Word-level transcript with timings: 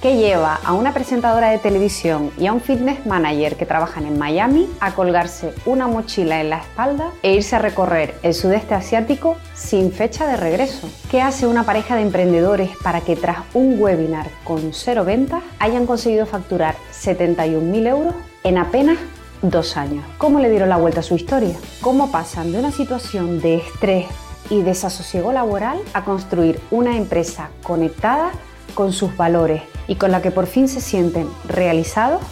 ¿Qué 0.00 0.16
lleva 0.16 0.60
a 0.62 0.74
una 0.74 0.94
presentadora 0.94 1.50
de 1.50 1.58
televisión 1.58 2.30
y 2.38 2.46
a 2.46 2.52
un 2.52 2.60
fitness 2.60 3.04
manager 3.04 3.56
que 3.56 3.66
trabajan 3.66 4.06
en 4.06 4.16
Miami 4.16 4.68
a 4.78 4.94
colgarse 4.94 5.52
una 5.66 5.88
mochila 5.88 6.40
en 6.40 6.50
la 6.50 6.58
espalda 6.58 7.10
e 7.20 7.34
irse 7.34 7.56
a 7.56 7.58
recorrer 7.58 8.14
el 8.22 8.32
sudeste 8.32 8.76
asiático 8.76 9.36
sin 9.54 9.90
fecha 9.90 10.28
de 10.28 10.36
regreso? 10.36 10.88
¿Qué 11.10 11.20
hace 11.20 11.48
una 11.48 11.64
pareja 11.64 11.96
de 11.96 12.02
emprendedores 12.02 12.70
para 12.80 13.00
que 13.00 13.16
tras 13.16 13.38
un 13.54 13.82
webinar 13.82 14.28
con 14.44 14.72
cero 14.72 15.04
ventas 15.04 15.42
hayan 15.58 15.84
conseguido 15.84 16.26
facturar 16.26 16.76
71.000 16.92 17.88
euros 17.88 18.14
en 18.44 18.58
apenas 18.58 18.98
dos 19.42 19.76
años? 19.76 20.04
¿Cómo 20.16 20.38
le 20.38 20.48
dieron 20.48 20.68
la 20.68 20.76
vuelta 20.76 21.00
a 21.00 21.02
su 21.02 21.16
historia? 21.16 21.56
¿Cómo 21.80 22.12
pasan 22.12 22.52
de 22.52 22.60
una 22.60 22.70
situación 22.70 23.40
de 23.40 23.56
estrés 23.56 24.06
y 24.48 24.62
desasosiego 24.62 25.32
laboral 25.32 25.80
a 25.92 26.04
construir 26.04 26.60
una 26.70 26.96
empresa 26.96 27.50
conectada 27.64 28.30
con 28.76 28.92
sus 28.92 29.16
valores 29.16 29.62
y 29.88 29.96
con 29.96 30.12
la 30.12 30.22
que 30.22 30.30
por 30.30 30.46
fin 30.46 30.68
se 30.68 30.80
sienten 30.80 31.28
realizados, 31.48 32.22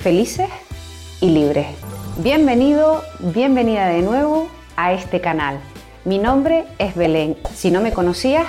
felices 0.00 0.48
y 1.20 1.30
libres. 1.30 1.66
Bienvenido, 2.16 3.02
bienvenida 3.20 3.86
de 3.86 4.02
nuevo 4.02 4.48
a 4.76 4.94
este 4.94 5.20
canal. 5.20 5.60
Mi 6.04 6.18
nombre 6.18 6.64
es 6.78 6.96
Belén. 6.96 7.36
Si 7.54 7.70
no 7.70 7.80
me 7.80 7.92
conocías, 7.92 8.46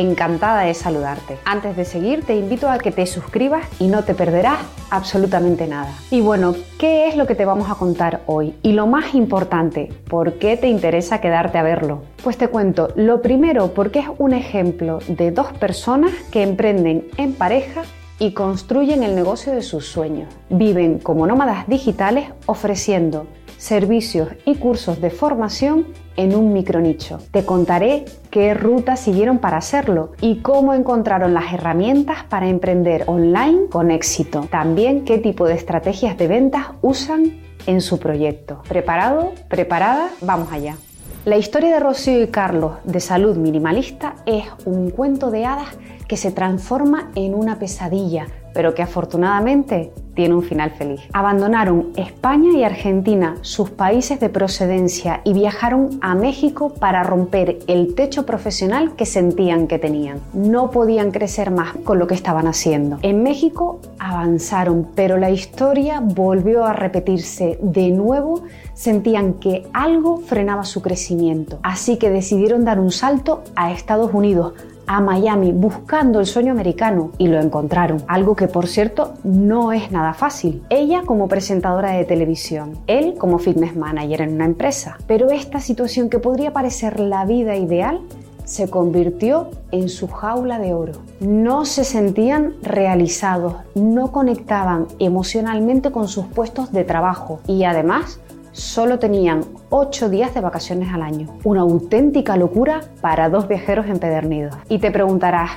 encantada 0.00 0.62
de 0.62 0.74
saludarte. 0.74 1.38
Antes 1.44 1.76
de 1.76 1.84
seguir, 1.84 2.24
te 2.24 2.36
invito 2.36 2.68
a 2.68 2.78
que 2.78 2.92
te 2.92 3.06
suscribas 3.06 3.66
y 3.78 3.88
no 3.88 4.04
te 4.04 4.14
perderás 4.14 4.58
absolutamente 4.90 5.66
nada. 5.66 5.92
Y 6.10 6.20
bueno, 6.20 6.54
¿qué 6.78 7.08
es 7.08 7.16
lo 7.16 7.26
que 7.26 7.34
te 7.34 7.44
vamos 7.44 7.70
a 7.70 7.74
contar 7.74 8.22
hoy? 8.26 8.54
Y 8.62 8.72
lo 8.72 8.86
más 8.86 9.14
importante, 9.14 9.92
¿por 10.08 10.34
qué 10.34 10.56
te 10.56 10.68
interesa 10.68 11.20
quedarte 11.20 11.58
a 11.58 11.62
verlo? 11.62 12.02
Pues 12.22 12.38
te 12.38 12.48
cuento, 12.48 12.88
lo 12.96 13.22
primero 13.22 13.74
porque 13.74 14.00
es 14.00 14.08
un 14.18 14.32
ejemplo 14.32 15.00
de 15.08 15.30
dos 15.30 15.52
personas 15.52 16.12
que 16.30 16.42
emprenden 16.42 17.08
en 17.16 17.34
pareja 17.34 17.82
y 18.18 18.32
construyen 18.32 19.02
el 19.02 19.14
negocio 19.14 19.52
de 19.52 19.62
sus 19.62 19.86
sueños. 19.86 20.28
Viven 20.50 20.98
como 20.98 21.26
nómadas 21.26 21.66
digitales 21.68 22.30
ofreciendo 22.46 23.26
servicios 23.58 24.30
y 24.46 24.54
cursos 24.54 25.00
de 25.02 25.10
formación 25.10 25.88
en 26.16 26.34
un 26.34 26.52
micronicho. 26.52 27.18
Te 27.30 27.44
contaré 27.44 28.06
qué 28.30 28.54
rutas 28.54 29.00
siguieron 29.00 29.38
para 29.38 29.58
hacerlo 29.58 30.12
y 30.20 30.36
cómo 30.36 30.72
encontraron 30.72 31.34
las 31.34 31.52
herramientas 31.52 32.24
para 32.24 32.48
emprender 32.48 33.04
online 33.06 33.66
con 33.70 33.90
éxito. 33.90 34.48
También 34.50 35.04
qué 35.04 35.18
tipo 35.18 35.46
de 35.46 35.54
estrategias 35.54 36.16
de 36.16 36.28
ventas 36.28 36.68
usan 36.80 37.40
en 37.66 37.80
su 37.80 37.98
proyecto. 37.98 38.62
¿Preparado? 38.68 39.32
¿Preparada? 39.48 40.08
Vamos 40.22 40.50
allá. 40.52 40.76
La 41.24 41.36
historia 41.36 41.74
de 41.74 41.80
Rocío 41.80 42.22
y 42.22 42.28
Carlos 42.28 42.76
de 42.84 43.00
Salud 43.00 43.36
Minimalista 43.36 44.14
es 44.24 44.44
un 44.64 44.90
cuento 44.90 45.30
de 45.30 45.44
hadas 45.44 45.76
que 46.06 46.16
se 46.16 46.32
transforma 46.32 47.10
en 47.16 47.34
una 47.34 47.58
pesadilla, 47.58 48.28
pero 48.58 48.74
que 48.74 48.82
afortunadamente 48.82 49.92
tiene 50.16 50.34
un 50.34 50.42
final 50.42 50.72
feliz. 50.72 51.02
Abandonaron 51.12 51.92
España 51.94 52.50
y 52.58 52.64
Argentina, 52.64 53.36
sus 53.42 53.70
países 53.70 54.18
de 54.18 54.28
procedencia, 54.30 55.20
y 55.22 55.32
viajaron 55.32 56.00
a 56.00 56.16
México 56.16 56.74
para 56.74 57.04
romper 57.04 57.60
el 57.68 57.94
techo 57.94 58.26
profesional 58.26 58.96
que 58.96 59.06
sentían 59.06 59.68
que 59.68 59.78
tenían. 59.78 60.18
No 60.32 60.72
podían 60.72 61.12
crecer 61.12 61.52
más 61.52 61.76
con 61.84 62.00
lo 62.00 62.08
que 62.08 62.16
estaban 62.16 62.48
haciendo. 62.48 62.98
En 63.02 63.22
México 63.22 63.78
avanzaron, 64.00 64.88
pero 64.96 65.18
la 65.18 65.30
historia 65.30 66.00
volvió 66.02 66.64
a 66.64 66.72
repetirse 66.72 67.60
de 67.62 67.90
nuevo. 67.90 68.42
Sentían 68.74 69.34
que 69.34 69.68
algo 69.72 70.16
frenaba 70.16 70.64
su 70.64 70.82
crecimiento, 70.82 71.60
así 71.62 71.96
que 71.96 72.10
decidieron 72.10 72.64
dar 72.64 72.80
un 72.80 72.90
salto 72.90 73.44
a 73.54 73.70
Estados 73.70 74.12
Unidos, 74.12 74.54
a 74.88 75.00
Miami 75.00 75.52
buscando 75.52 76.18
el 76.18 76.26
sueño 76.26 76.50
americano 76.50 77.12
y 77.18 77.28
lo 77.28 77.40
encontraron. 77.40 78.02
Algo 78.08 78.34
que 78.34 78.48
por 78.48 78.66
cierto 78.66 79.14
no 79.22 79.72
es 79.72 79.92
nada 79.92 80.14
fácil. 80.14 80.62
Ella 80.70 81.02
como 81.06 81.28
presentadora 81.28 81.92
de 81.92 82.04
televisión, 82.04 82.78
él 82.86 83.14
como 83.18 83.38
fitness 83.38 83.76
manager 83.76 84.22
en 84.22 84.34
una 84.34 84.46
empresa. 84.46 84.96
Pero 85.06 85.30
esta 85.30 85.60
situación 85.60 86.08
que 86.08 86.18
podría 86.18 86.52
parecer 86.52 86.98
la 86.98 87.24
vida 87.26 87.54
ideal 87.54 88.00
se 88.44 88.70
convirtió 88.70 89.50
en 89.72 89.90
su 89.90 90.08
jaula 90.08 90.58
de 90.58 90.72
oro. 90.72 90.92
No 91.20 91.66
se 91.66 91.84
sentían 91.84 92.54
realizados, 92.62 93.56
no 93.74 94.10
conectaban 94.10 94.86
emocionalmente 94.98 95.92
con 95.92 96.08
sus 96.08 96.24
puestos 96.24 96.72
de 96.72 96.84
trabajo 96.84 97.40
y 97.46 97.64
además 97.64 98.20
solo 98.52 98.98
tenían 98.98 99.44
8 99.70 100.08
días 100.08 100.34
de 100.34 100.40
vacaciones 100.40 100.92
al 100.92 101.02
año. 101.02 101.28
Una 101.44 101.62
auténtica 101.62 102.36
locura 102.36 102.80
para 103.00 103.28
dos 103.28 103.48
viajeros 103.48 103.86
empedernidos. 103.86 104.54
Y 104.68 104.78
te 104.78 104.90
preguntarás, 104.90 105.50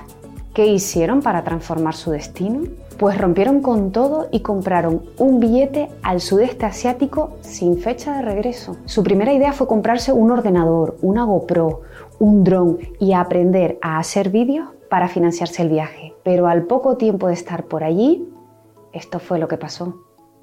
¿qué 0.54 0.68
hicieron 0.68 1.22
para 1.22 1.44
transformar 1.44 1.96
su 1.96 2.12
destino? 2.12 2.62
Pues 2.98 3.18
rompieron 3.18 3.62
con 3.62 3.92
todo 3.92 4.28
y 4.32 4.42
compraron 4.42 5.04
un 5.18 5.40
billete 5.40 5.90
al 6.04 6.22
sudeste 6.22 6.66
asiático 6.66 7.38
sin 7.42 7.78
fecha 7.78 8.18
de 8.18 8.22
regreso. 8.22 8.78
Su 8.86 9.04
primera 9.04 9.34
idea 9.34 9.54
fue 9.54 9.68
comprarse 9.68 10.14
un 10.14 10.30
ordenador, 10.30 10.98
una 11.02 11.24
GoPro, 11.24 11.82
un 12.20 12.44
dron 12.44 12.78
y 13.00 13.14
aprender 13.14 13.80
a 13.82 13.98
hacer 13.98 14.30
vídeos 14.30 14.70
para 14.90 15.08
financiarse 15.08 15.64
el 15.64 15.70
viaje. 15.70 16.14
Pero 16.24 16.48
al 16.48 16.64
poco 16.64 16.98
tiempo 16.98 17.28
de 17.28 17.34
estar 17.34 17.64
por 17.64 17.84
allí, 17.84 18.30
esto 18.94 19.20
fue 19.20 19.40
lo 19.40 19.48
que 19.48 19.58
pasó 19.58 19.96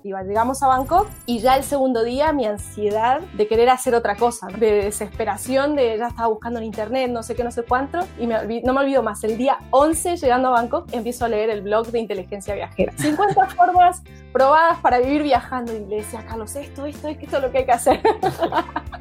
llegamos 0.03 0.63
a 0.63 0.69
Bangkok 0.69 1.09
y 1.27 1.41
ya 1.41 1.57
el 1.57 1.65
segundo 1.65 2.05
día 2.05 2.33
mi 2.33 2.47
ansiedad 2.47 3.21
de 3.35 3.47
querer 3.47 3.69
hacer 3.71 3.95
otra 3.95 4.17
cosa, 4.17 4.47
de 4.47 4.85
desesperación, 4.85 5.75
de 5.77 5.99
ya 5.99 6.09
estaba 6.09 6.29
buscando 6.29 6.59
en 6.61 6.67
internet, 6.67 7.11
no 7.11 7.23
sé 7.23 7.35
qué, 7.35 7.45
no 7.45 7.51
sé 7.51 7.63
cuánto, 7.63 8.01
y 8.19 8.27
no 8.27 8.73
me 8.73 8.81
olvido 8.81 9.03
más, 9.03 9.25
el 9.25 9.37
día 9.37 9.59
11 9.71 10.17
llegando 10.17 10.49
a 10.49 10.53
Bangkok 10.53 10.89
empiezo 10.93 11.25
a 11.25 11.29
leer 11.29 11.51
el 11.51 11.63
blog 11.63 11.89
de 11.89 11.99
inteligencia 11.99 12.55
viajera. 12.55 12.93
50 12.97 13.47
formas 13.57 14.03
probadas 14.33 14.79
para 14.79 14.99
vivir 14.99 15.23
viajando 15.23 15.75
y 15.75 15.81
le 15.87 15.97
decía, 15.97 16.25
Carlos, 16.27 16.55
esto, 16.57 16.87
esto, 16.87 17.09
esto 17.09 17.37
es 17.37 17.43
lo 17.43 17.51
que 17.51 17.59
hay 17.59 17.65
que 17.65 17.73
hacer. 17.73 18.01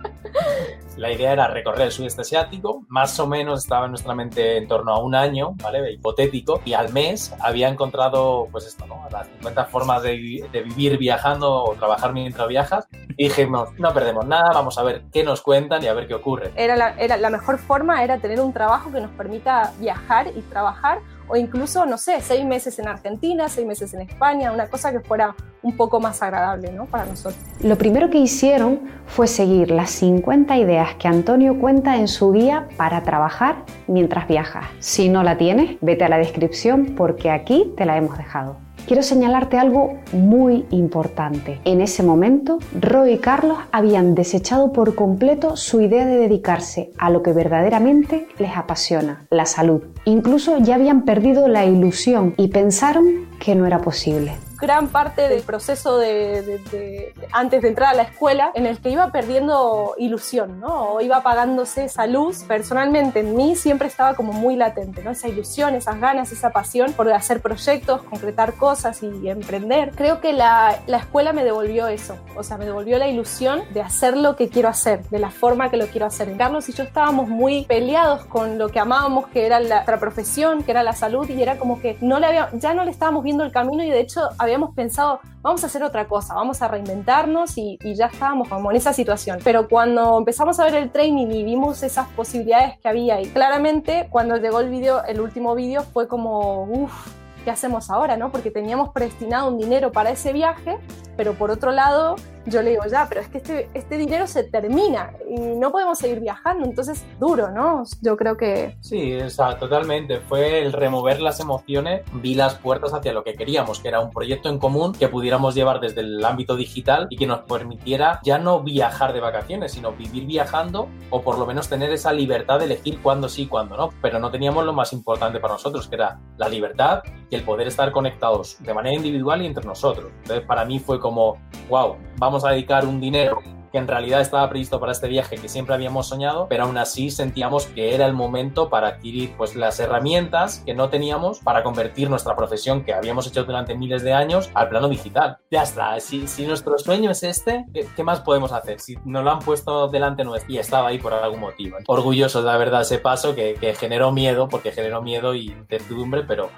La 0.98 1.12
idea 1.12 1.34
era 1.34 1.48
recorrer 1.48 1.88
el 1.88 1.92
sudeste 1.92 2.22
asiático, 2.22 2.84
más 2.88 3.20
o 3.20 3.28
menos 3.28 3.64
estaba 3.64 3.86
en 3.86 3.92
nuestra 3.92 4.16
mente 4.16 4.58
en 4.58 4.68
torno 4.68 4.94
a 4.94 5.00
un 5.00 5.14
año, 5.14 5.54
¿vale? 5.62 5.92
Hipotético, 5.92 6.62
y 6.66 6.74
al 6.74 6.92
mes 6.92 7.34
había 7.40 7.70
encontrado, 7.70 8.48
pues 8.52 8.66
esto. 8.66 8.86
Las 9.12 9.28
50 9.28 9.66
formas 9.66 10.04
de, 10.04 10.14
vivir 10.52 10.98
viajando 10.98 11.64
o 11.64 11.76
trabajar 11.76 12.14
mientras 12.14 12.48
viajas, 12.48 12.88
y 13.16 13.26
dijimos, 13.26 13.70
no 13.78 13.94
perdemos 13.94 14.26
nada, 14.26 14.52
vamos 14.54 14.78
a 14.78 14.84
ver 14.84 15.04
qué 15.12 15.24
nos 15.24 15.42
cuentan 15.42 15.84
y 15.84 15.88
a 15.88 15.94
ver 15.94 16.08
qué 16.08 16.16
ocurre. 16.16 16.52
Era, 16.56 16.76
la 16.76 17.30
mejor 17.30 17.60
forma 17.60 18.04
era 18.04 18.18
tener 18.18 18.42
un 18.42 18.54
trabajo 18.54 18.92
que 18.92 19.00
nos 19.00 19.12
permita 19.12 19.74
viajar 19.80 20.28
y 20.36 20.42
trabajar 20.42 21.00
o 21.28 21.36
incluso, 21.36 21.86
no 21.86 21.98
sé, 21.98 22.22
seis 22.22 22.46
meses 22.46 22.80
en 22.80 22.88
Argentina, 22.88 23.50
seis 23.50 23.68
meses 23.68 23.94
en 23.94 24.02
España, 24.02 24.52
una 24.52 24.68
cosa 24.68 24.92
que 24.92 25.00
fuera 25.00 25.36
un 25.62 25.76
poco 25.76 26.00
más 26.00 26.22
agradable 26.22 26.72
¿no? 26.72 26.86
para 26.86 27.06
nosotros. 27.06 27.42
Lo 27.62 27.78
primero 27.78 28.10
que 28.10 28.20
hicieron 28.20 28.82
fue 29.06 29.28
seguir 29.28 29.72
las 29.72 29.92
50 29.92 30.58
ideas 30.58 30.96
que 30.96 31.08
Antonio 31.08 31.60
cuenta 31.60 31.98
en 31.98 32.08
su 32.08 32.32
guía 32.32 32.68
para 32.78 33.04
trabajar 33.04 33.64
mientras 33.88 34.28
viajas. 34.28 34.66
Si 34.80 35.10
no 35.10 35.24
la 35.24 35.38
tienes, 35.38 35.78
vete 35.82 36.06
a 36.06 36.10
la 36.10 36.18
descripción 36.18 36.94
porque 36.96 37.32
aquí 37.32 37.74
te 37.76 37.86
la 37.86 37.98
hemos 37.98 38.18
dejado 38.18 38.67
quiero 38.88 39.04
señalarte 39.04 39.60
algo 39.60 40.00
muy 40.14 40.66
importante. 40.72 41.60
En 41.66 41.82
ese 41.82 42.02
momento, 42.02 42.58
Roy 42.80 43.14
y 43.14 43.18
Carlos 43.20 43.58
habían 43.72 44.16
desechado 44.16 44.72
por 44.72 44.96
completo 44.96 45.58
su 45.58 45.82
idea 45.82 46.06
de 46.06 46.18
dedicarse 46.18 46.92
a 46.98 47.10
lo 47.10 47.22
que 47.22 47.34
verdaderamente 47.34 48.28
les 48.40 48.56
apasiona, 48.56 49.28
la 49.30 49.46
salud. 49.46 49.84
Incluso 50.06 50.58
ya 50.60 50.76
habían 50.76 51.04
perdido 51.04 51.48
la 51.50 51.66
ilusión 51.66 52.34
y 52.38 52.48
pensaron 52.48 53.28
que 53.48 53.56
no 53.56 53.66
era 53.66 53.80
posible 53.80 54.38
gran 54.60 54.88
parte 54.88 55.30
del 55.30 55.44
proceso 55.44 55.98
de, 55.98 57.14
antes 57.32 57.62
de 57.62 57.68
entrar 57.68 57.94
a 57.94 57.94
la 57.94 58.04
escuela 58.04 58.52
en 58.56 58.66
el 58.66 58.80
que 58.80 58.90
iba 58.90 59.12
perdiendo 59.12 59.94
ilusión, 59.98 60.60
¿no? 60.60 60.94
O 60.94 61.02
iba 61.02 61.18
apagándose 61.18 61.86
esa 61.86 62.08
luz. 62.08 62.44
Personalmente 62.44 63.20
en 63.20 63.36
mí 63.36 63.56
siempre 63.56 63.88
estaba 63.88 64.16
como 64.16 64.34
muy 64.34 64.56
latente, 64.56 65.04
¿no? 65.04 65.12
Esa 65.12 65.28
ilusión, 65.28 65.76
esas 65.76 66.00
ganas, 66.00 66.32
esa 66.32 66.52
pasión 66.52 66.94
por 66.94 67.12
hacer 67.12 67.42
proyectos, 67.42 68.02
concretar 68.04 68.54
cosas 68.54 69.02
y 69.04 69.30
emprender. 69.30 69.92
Creo 69.96 70.20
que 70.22 70.34
la, 70.34 70.80
la 70.88 70.98
escuela 70.98 71.34
me 71.34 71.44
devolvió 71.44 71.88
eso, 71.88 72.18
o 72.36 72.44
sea, 72.44 72.58
me 72.58 72.66
devolvió 72.66 72.98
la 72.98 73.08
ilusión 73.08 73.62
de 73.74 73.82
hacer 73.82 74.18
lo 74.18 74.36
que 74.36 74.50
quiero 74.50 74.70
hacer, 74.70 75.04
de 75.10 75.20
la 75.20 75.30
forma 75.30 75.70
que 75.70 75.78
lo 75.78 75.88
quiero 75.88 76.08
hacer. 76.08 76.36
Carlos 76.38 76.68
y 76.70 76.74
yo 76.74 76.84
estábamos 76.84 77.30
muy 77.30 77.66
peleados 77.66 78.26
con 78.26 78.58
lo 78.58 78.70
que 78.70 78.80
amábamos, 78.80 79.28
que 79.28 79.46
era 79.46 79.60
la, 79.60 79.78
nuestra 79.78 80.00
profesión, 80.00 80.64
que 80.64 80.72
era 80.72 80.84
la 80.84 80.94
salud, 80.94 81.30
y 81.30 81.42
era 81.42 81.58
como 81.58 81.80
que 81.80 81.98
no 82.02 82.20
le 82.20 82.26
había, 82.26 82.50
ya 82.54 82.74
no 82.74 82.84
le 82.84 82.92
estábamos 82.92 83.24
viendo 83.24 83.37
el 83.44 83.52
camino 83.52 83.84
y 83.84 83.90
de 83.90 84.00
hecho 84.00 84.22
habíamos 84.38 84.74
pensado, 84.76 85.20
vamos 85.42 85.64
a 85.64 85.68
hacer 85.68 85.84
otra 85.84 86.08
cosa, 86.08 86.34
vamos 86.34 86.62
a 86.62 86.68
reinventarnos 86.68 87.58
y, 87.58 87.78
ya 87.96 88.08
estábamos 88.08 88.50
como 88.50 88.72
en 88.72 88.78
esa 88.78 88.94
situación. 88.94 89.40
Pero 89.44 89.68
cuando 89.68 90.18
empezamos 90.18 90.60
a 90.60 90.66
ver 90.66 90.76
el 90.76 90.92
training 90.92 91.28
y 91.28 91.44
vimos 91.44 91.84
esas 91.84 92.08
posibilidades 92.10 92.78
que 92.80 92.88
había 92.88 93.22
y 93.22 93.28
claramente 93.28 94.08
cuando 94.10 94.38
llegó 94.38 94.60
el 94.60 94.70
vídeo, 94.70 95.04
el 95.06 95.22
último 95.22 95.56
vídeo 95.56 95.84
fue 95.84 96.08
como, 96.08 96.64
uff, 96.64 97.08
¿qué 97.44 97.52
hacemos 97.52 97.90
ahora? 97.90 98.18
¿no? 98.18 98.32
Porque 98.32 98.52
teníamos 98.52 98.90
predestinado 98.90 99.50
un 99.50 99.58
dinero 99.58 99.92
para 99.92 100.10
ese 100.10 100.34
viaje, 100.34 100.78
pero 101.16 101.34
por 101.34 101.50
otro 101.50 101.72
lado 101.72 102.16
yo 102.48 102.62
le 102.62 102.72
digo, 102.72 102.84
ya, 102.90 103.06
pero 103.10 103.22
es 103.22 103.28
que 103.28 103.40
este, 103.40 103.70
este 103.74 103.98
dinero 103.98 104.26
se 104.26 104.44
termina 104.44 105.12
y 105.30 105.36
no 105.38 105.72
podemos 105.72 106.00
seguir 106.00 106.22
viajando, 106.22 106.66
entonces 106.66 107.06
duro, 107.20 107.52
¿no? 107.52 107.84
Yo 108.02 108.16
creo 108.16 108.38
que... 108.38 108.78
Sí, 108.80 109.16
o 109.16 109.30
sea, 109.30 109.58
totalmente. 109.58 110.22
Fue 110.22 110.62
el 110.62 110.72
remover 110.74 111.20
las 111.22 111.40
emociones, 111.40 112.04
vi 112.14 112.36
las 112.36 112.56
puertas 112.56 112.94
hacia 112.94 113.12
lo 113.12 113.24
que 113.24 113.34
queríamos, 113.34 113.80
que 113.80 113.90
era 113.90 114.00
un 114.00 114.12
proyecto 114.12 114.50
en 114.50 114.60
común 114.60 114.94
que 114.94 115.10
pudiéramos 115.10 115.56
llevar 115.56 115.82
desde 115.82 116.02
el 116.02 116.24
ámbito 116.24 116.56
digital 116.56 117.08
y 117.10 117.18
que 117.18 117.28
nos 117.28 117.40
permitiera 117.42 118.20
ya 118.24 118.38
no 118.38 118.64
viajar 118.64 119.14
de 119.14 119.20
vacaciones, 119.20 119.74
sino 119.74 119.92
vivir 119.92 120.26
viajando 120.26 120.88
o 121.10 121.22
por 121.22 121.38
lo 121.38 121.46
menos 121.46 121.68
tener 121.68 121.92
esa 121.92 122.14
libertad 122.14 122.60
de 122.60 122.66
elegir 122.66 123.02
cuándo 123.02 123.28
sí 123.28 123.44
y 123.44 123.48
cuándo 123.48 123.76
no. 123.76 123.90
Pero 124.02 124.20
no 124.20 124.32
teníamos 124.32 124.66
lo 124.66 124.74
más 124.74 124.94
importante 124.94 125.40
para 125.40 125.56
nosotros, 125.56 125.88
que 125.88 125.96
era 125.96 126.20
la 126.38 126.48
libertad 126.48 127.04
y 127.30 127.36
el 127.36 127.44
poder 127.44 127.68
estar 127.68 127.92
conectados 127.92 128.58
de 128.60 128.74
manera 128.74 128.96
individual 128.96 129.42
y 129.42 129.48
entre 129.48 129.66
nosotros. 129.66 130.12
Entonces, 130.20 130.46
para 130.46 130.64
mí 130.64 130.80
fue 130.80 131.00
como, 131.00 131.38
wow, 131.70 131.98
vamos 132.18 132.46
a 132.46 132.52
dedicar 132.52 132.86
un 132.86 133.00
dinero 133.00 133.40
que 133.72 133.78
en 133.78 133.88
realidad 133.88 134.22
estaba 134.22 134.50
previsto 134.50 134.80
para 134.80 134.92
este 134.92 135.08
viaje 135.08 135.36
que 135.36 135.50
siempre 135.50 135.76
habíamos 135.76 136.08
soñado, 136.08 136.48
pero 136.50 136.64
aún 136.64 136.78
así 136.78 137.12
sentíamos 137.12 137.66
que 137.68 137.94
era 137.94 138.06
el 138.06 138.14
momento 138.14 138.70
para 138.70 138.88
adquirir 138.90 139.34
pues 139.38 139.56
las 139.56 139.80
herramientas 139.80 140.64
que 140.66 140.74
no 140.74 140.90
teníamos 140.90 141.40
para 141.40 141.64
convertir 141.64 142.10
nuestra 142.10 142.36
profesión 142.36 142.84
que 142.84 142.94
habíamos 142.94 143.28
hecho 143.28 143.44
durante 143.44 143.76
miles 143.76 144.04
de 144.04 144.14
años 144.14 144.50
al 144.54 144.70
plano 144.70 144.88
digital. 144.90 145.38
Ya 145.52 145.64
está, 145.64 146.00
si, 146.00 146.28
si 146.28 146.46
nuestro 146.46 146.78
sueño 146.78 147.12
es 147.12 147.24
este, 147.24 147.66
¿qué, 147.96 148.04
más 148.04 148.22
podemos 148.22 148.52
hacer? 148.52 148.80
Si 148.80 148.96
nos 149.06 149.24
lo 149.24 149.32
han 149.32 149.40
puesto 149.40 149.88
delante 149.90 150.24
nuestro 150.24 150.54
y 150.54 150.58
estaba 150.58 150.90
ahí 150.90 151.00
por 151.00 151.14
algún 151.14 151.40
motivo. 151.40 151.78
Orgulloso 151.88 152.42
la 152.42 152.58
verdad 152.58 152.82
ese 152.82 153.00
paso 153.00 153.36
que, 153.36 153.56
que 153.56 153.76
generó 153.76 154.12
miedo, 154.12 154.48
porque 154.48 154.72
generó 154.72 155.02
miedo 155.02 155.36
y 155.36 155.48
incertidumbre, 155.48 156.24
pero 156.24 156.50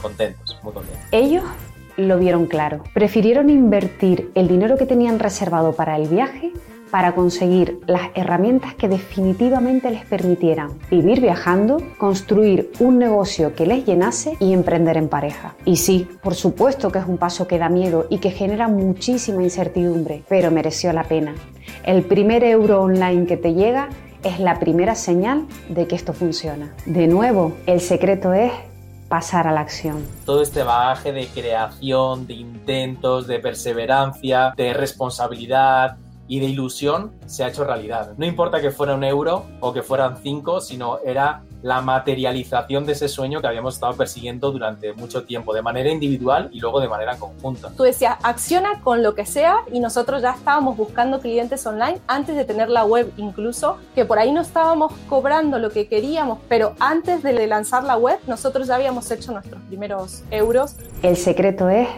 contentos, 0.00 0.58
muy 0.62 0.72
contentos. 0.72 1.06
Ellos 1.12 1.44
lo 1.98 2.18
vieron 2.18 2.46
claro. 2.46 2.84
Prefirieron 2.94 3.50
invertir 3.50 4.30
el 4.34 4.48
dinero 4.48 4.78
que 4.78 4.86
tenían 4.86 5.18
reservado 5.18 5.72
para 5.72 5.96
el 5.96 6.08
viaje 6.08 6.52
para 6.90 7.14
conseguir 7.14 7.80
las 7.86 8.08
herramientas 8.14 8.74
que 8.74 8.88
definitivamente 8.88 9.90
les 9.90 10.06
permitieran 10.06 10.70
vivir 10.90 11.20
viajando, 11.20 11.82
construir 11.98 12.70
un 12.80 12.98
negocio 12.98 13.54
que 13.54 13.66
les 13.66 13.84
llenase 13.84 14.36
y 14.40 14.54
emprender 14.54 14.96
en 14.96 15.08
pareja. 15.08 15.54
Y 15.66 15.76
sí, 15.76 16.08
por 16.22 16.34
supuesto 16.34 16.90
que 16.90 16.98
es 16.98 17.06
un 17.06 17.18
paso 17.18 17.46
que 17.46 17.58
da 17.58 17.68
miedo 17.68 18.06
y 18.08 18.18
que 18.18 18.30
genera 18.30 18.68
muchísima 18.68 19.42
incertidumbre, 19.42 20.22
pero 20.28 20.50
mereció 20.50 20.92
la 20.94 21.04
pena. 21.04 21.34
El 21.84 22.04
primer 22.04 22.42
euro 22.44 22.80
online 22.82 23.26
que 23.26 23.36
te 23.36 23.52
llega 23.52 23.90
es 24.24 24.40
la 24.40 24.58
primera 24.58 24.94
señal 24.94 25.46
de 25.68 25.86
que 25.86 25.94
esto 25.94 26.12
funciona. 26.12 26.74
De 26.86 27.06
nuevo, 27.06 27.52
el 27.66 27.80
secreto 27.80 28.32
es 28.32 28.52
pasar 29.08 29.46
a 29.46 29.52
la 29.52 29.60
acción. 29.60 30.04
Todo 30.24 30.42
este 30.42 30.62
bagaje 30.62 31.12
de 31.12 31.26
creación, 31.26 32.26
de 32.26 32.34
intentos, 32.34 33.26
de 33.26 33.38
perseverancia, 33.38 34.52
de 34.56 34.74
responsabilidad, 34.74 35.96
y 36.28 36.40
de 36.40 36.46
ilusión 36.46 37.12
se 37.26 37.42
ha 37.42 37.48
hecho 37.48 37.64
realidad. 37.64 38.12
No 38.18 38.26
importa 38.26 38.60
que 38.60 38.70
fuera 38.70 38.94
un 38.94 39.02
euro 39.02 39.46
o 39.60 39.72
que 39.72 39.82
fueran 39.82 40.18
cinco, 40.18 40.60
sino 40.60 40.98
era 41.04 41.42
la 41.62 41.80
materialización 41.80 42.86
de 42.86 42.92
ese 42.92 43.08
sueño 43.08 43.40
que 43.40 43.46
habíamos 43.46 43.74
estado 43.74 43.94
persiguiendo 43.94 44.50
durante 44.52 44.92
mucho 44.92 45.24
tiempo, 45.24 45.54
de 45.54 45.62
manera 45.62 45.90
individual 45.90 46.48
y 46.52 46.60
luego 46.60 46.80
de 46.80 46.88
manera 46.88 47.16
conjunta. 47.16 47.70
Tú 47.76 47.82
decías, 47.82 48.16
acciona 48.22 48.80
con 48.82 49.02
lo 49.02 49.14
que 49.14 49.26
sea 49.26 49.58
y 49.72 49.80
nosotros 49.80 50.22
ya 50.22 50.30
estábamos 50.30 50.76
buscando 50.76 51.20
clientes 51.20 51.66
online 51.66 51.98
antes 52.06 52.36
de 52.36 52.44
tener 52.44 52.68
la 52.68 52.84
web 52.84 53.12
incluso, 53.16 53.78
que 53.94 54.04
por 54.04 54.18
ahí 54.18 54.32
no 54.32 54.40
estábamos 54.40 54.92
cobrando 55.08 55.58
lo 55.58 55.70
que 55.70 55.88
queríamos, 55.88 56.38
pero 56.48 56.74
antes 56.78 57.22
de 57.22 57.46
lanzar 57.46 57.84
la 57.84 57.96
web 57.96 58.18
nosotros 58.26 58.68
ya 58.68 58.76
habíamos 58.76 59.10
hecho 59.10 59.32
nuestros 59.32 59.60
primeros 59.62 60.22
euros. 60.30 60.76
El 61.02 61.16
secreto 61.16 61.68
es 61.68 61.88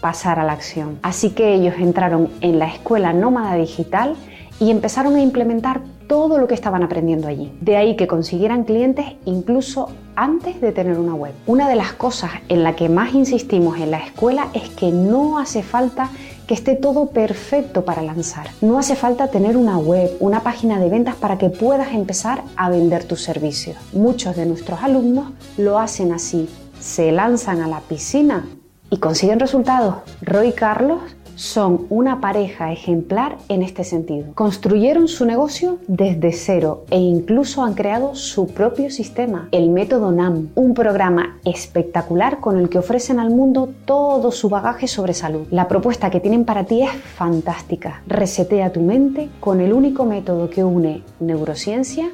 pasar 0.00 0.38
a 0.38 0.44
la 0.44 0.52
acción. 0.52 0.98
Así 1.02 1.30
que 1.30 1.54
ellos 1.54 1.74
entraron 1.78 2.30
en 2.40 2.58
la 2.58 2.66
escuela 2.66 3.12
nómada 3.12 3.54
digital 3.54 4.16
y 4.60 4.70
empezaron 4.70 5.16
a 5.16 5.20
implementar 5.20 5.80
todo 6.06 6.38
lo 6.38 6.46
que 6.46 6.54
estaban 6.54 6.82
aprendiendo 6.82 7.28
allí. 7.28 7.52
De 7.60 7.76
ahí 7.76 7.96
que 7.96 8.06
consiguieran 8.06 8.64
clientes 8.64 9.06
incluso 9.24 9.90
antes 10.16 10.60
de 10.60 10.72
tener 10.72 10.98
una 10.98 11.14
web. 11.14 11.32
Una 11.46 11.68
de 11.68 11.74
las 11.74 11.92
cosas 11.92 12.30
en 12.48 12.62
la 12.62 12.76
que 12.76 12.88
más 12.88 13.14
insistimos 13.14 13.78
en 13.78 13.90
la 13.90 13.98
escuela 13.98 14.48
es 14.54 14.68
que 14.70 14.90
no 14.90 15.38
hace 15.38 15.62
falta 15.62 16.10
que 16.46 16.54
esté 16.54 16.74
todo 16.76 17.06
perfecto 17.06 17.84
para 17.84 18.02
lanzar. 18.02 18.48
No 18.60 18.78
hace 18.78 18.96
falta 18.96 19.28
tener 19.28 19.56
una 19.56 19.78
web, 19.78 20.10
una 20.20 20.42
página 20.42 20.78
de 20.78 20.90
ventas 20.90 21.14
para 21.14 21.38
que 21.38 21.48
puedas 21.48 21.92
empezar 21.92 22.42
a 22.56 22.68
vender 22.68 23.04
tus 23.04 23.22
servicios. 23.22 23.76
Muchos 23.92 24.36
de 24.36 24.46
nuestros 24.46 24.82
alumnos 24.82 25.32
lo 25.56 25.78
hacen 25.78 26.12
así. 26.12 26.48
Se 26.80 27.12
lanzan 27.12 27.62
a 27.62 27.68
la 27.68 27.80
piscina 27.80 28.46
y 28.90 28.98
consiguen 28.98 29.40
resultados. 29.40 29.96
Roy 30.20 30.52
Carlos 30.52 31.00
son 31.36 31.86
una 31.90 32.20
pareja 32.20 32.72
ejemplar 32.72 33.36
en 33.48 33.62
este 33.62 33.84
sentido. 33.84 34.32
Construyeron 34.34 35.08
su 35.08 35.24
negocio 35.24 35.78
desde 35.86 36.32
cero 36.32 36.84
e 36.90 36.98
incluso 36.98 37.62
han 37.62 37.74
creado 37.74 38.14
su 38.14 38.48
propio 38.48 38.90
sistema, 38.90 39.48
el 39.52 39.70
método 39.70 40.12
NAM, 40.12 40.50
un 40.54 40.74
programa 40.74 41.38
espectacular 41.44 42.40
con 42.40 42.58
el 42.58 42.68
que 42.68 42.78
ofrecen 42.78 43.18
al 43.18 43.30
mundo 43.30 43.68
todo 43.84 44.32
su 44.32 44.48
bagaje 44.48 44.88
sobre 44.88 45.14
salud. 45.14 45.46
La 45.50 45.68
propuesta 45.68 46.10
que 46.10 46.20
tienen 46.20 46.44
para 46.44 46.64
ti 46.64 46.82
es 46.82 46.90
fantástica. 46.90 48.02
Resetea 48.06 48.72
tu 48.72 48.80
mente 48.80 49.28
con 49.40 49.60
el 49.60 49.72
único 49.72 50.04
método 50.04 50.50
que 50.50 50.64
une 50.64 51.02
neurociencia, 51.20 52.08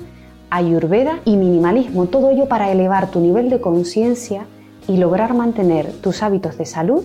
ayurveda 0.50 1.20
y 1.24 1.36
minimalismo, 1.36 2.06
todo 2.06 2.30
ello 2.30 2.46
para 2.46 2.72
elevar 2.72 3.10
tu 3.10 3.20
nivel 3.20 3.50
de 3.50 3.60
conciencia 3.60 4.46
y 4.88 4.96
lograr 4.96 5.34
mantener 5.34 5.92
tus 5.92 6.22
hábitos 6.22 6.58
de 6.58 6.66
salud 6.66 7.04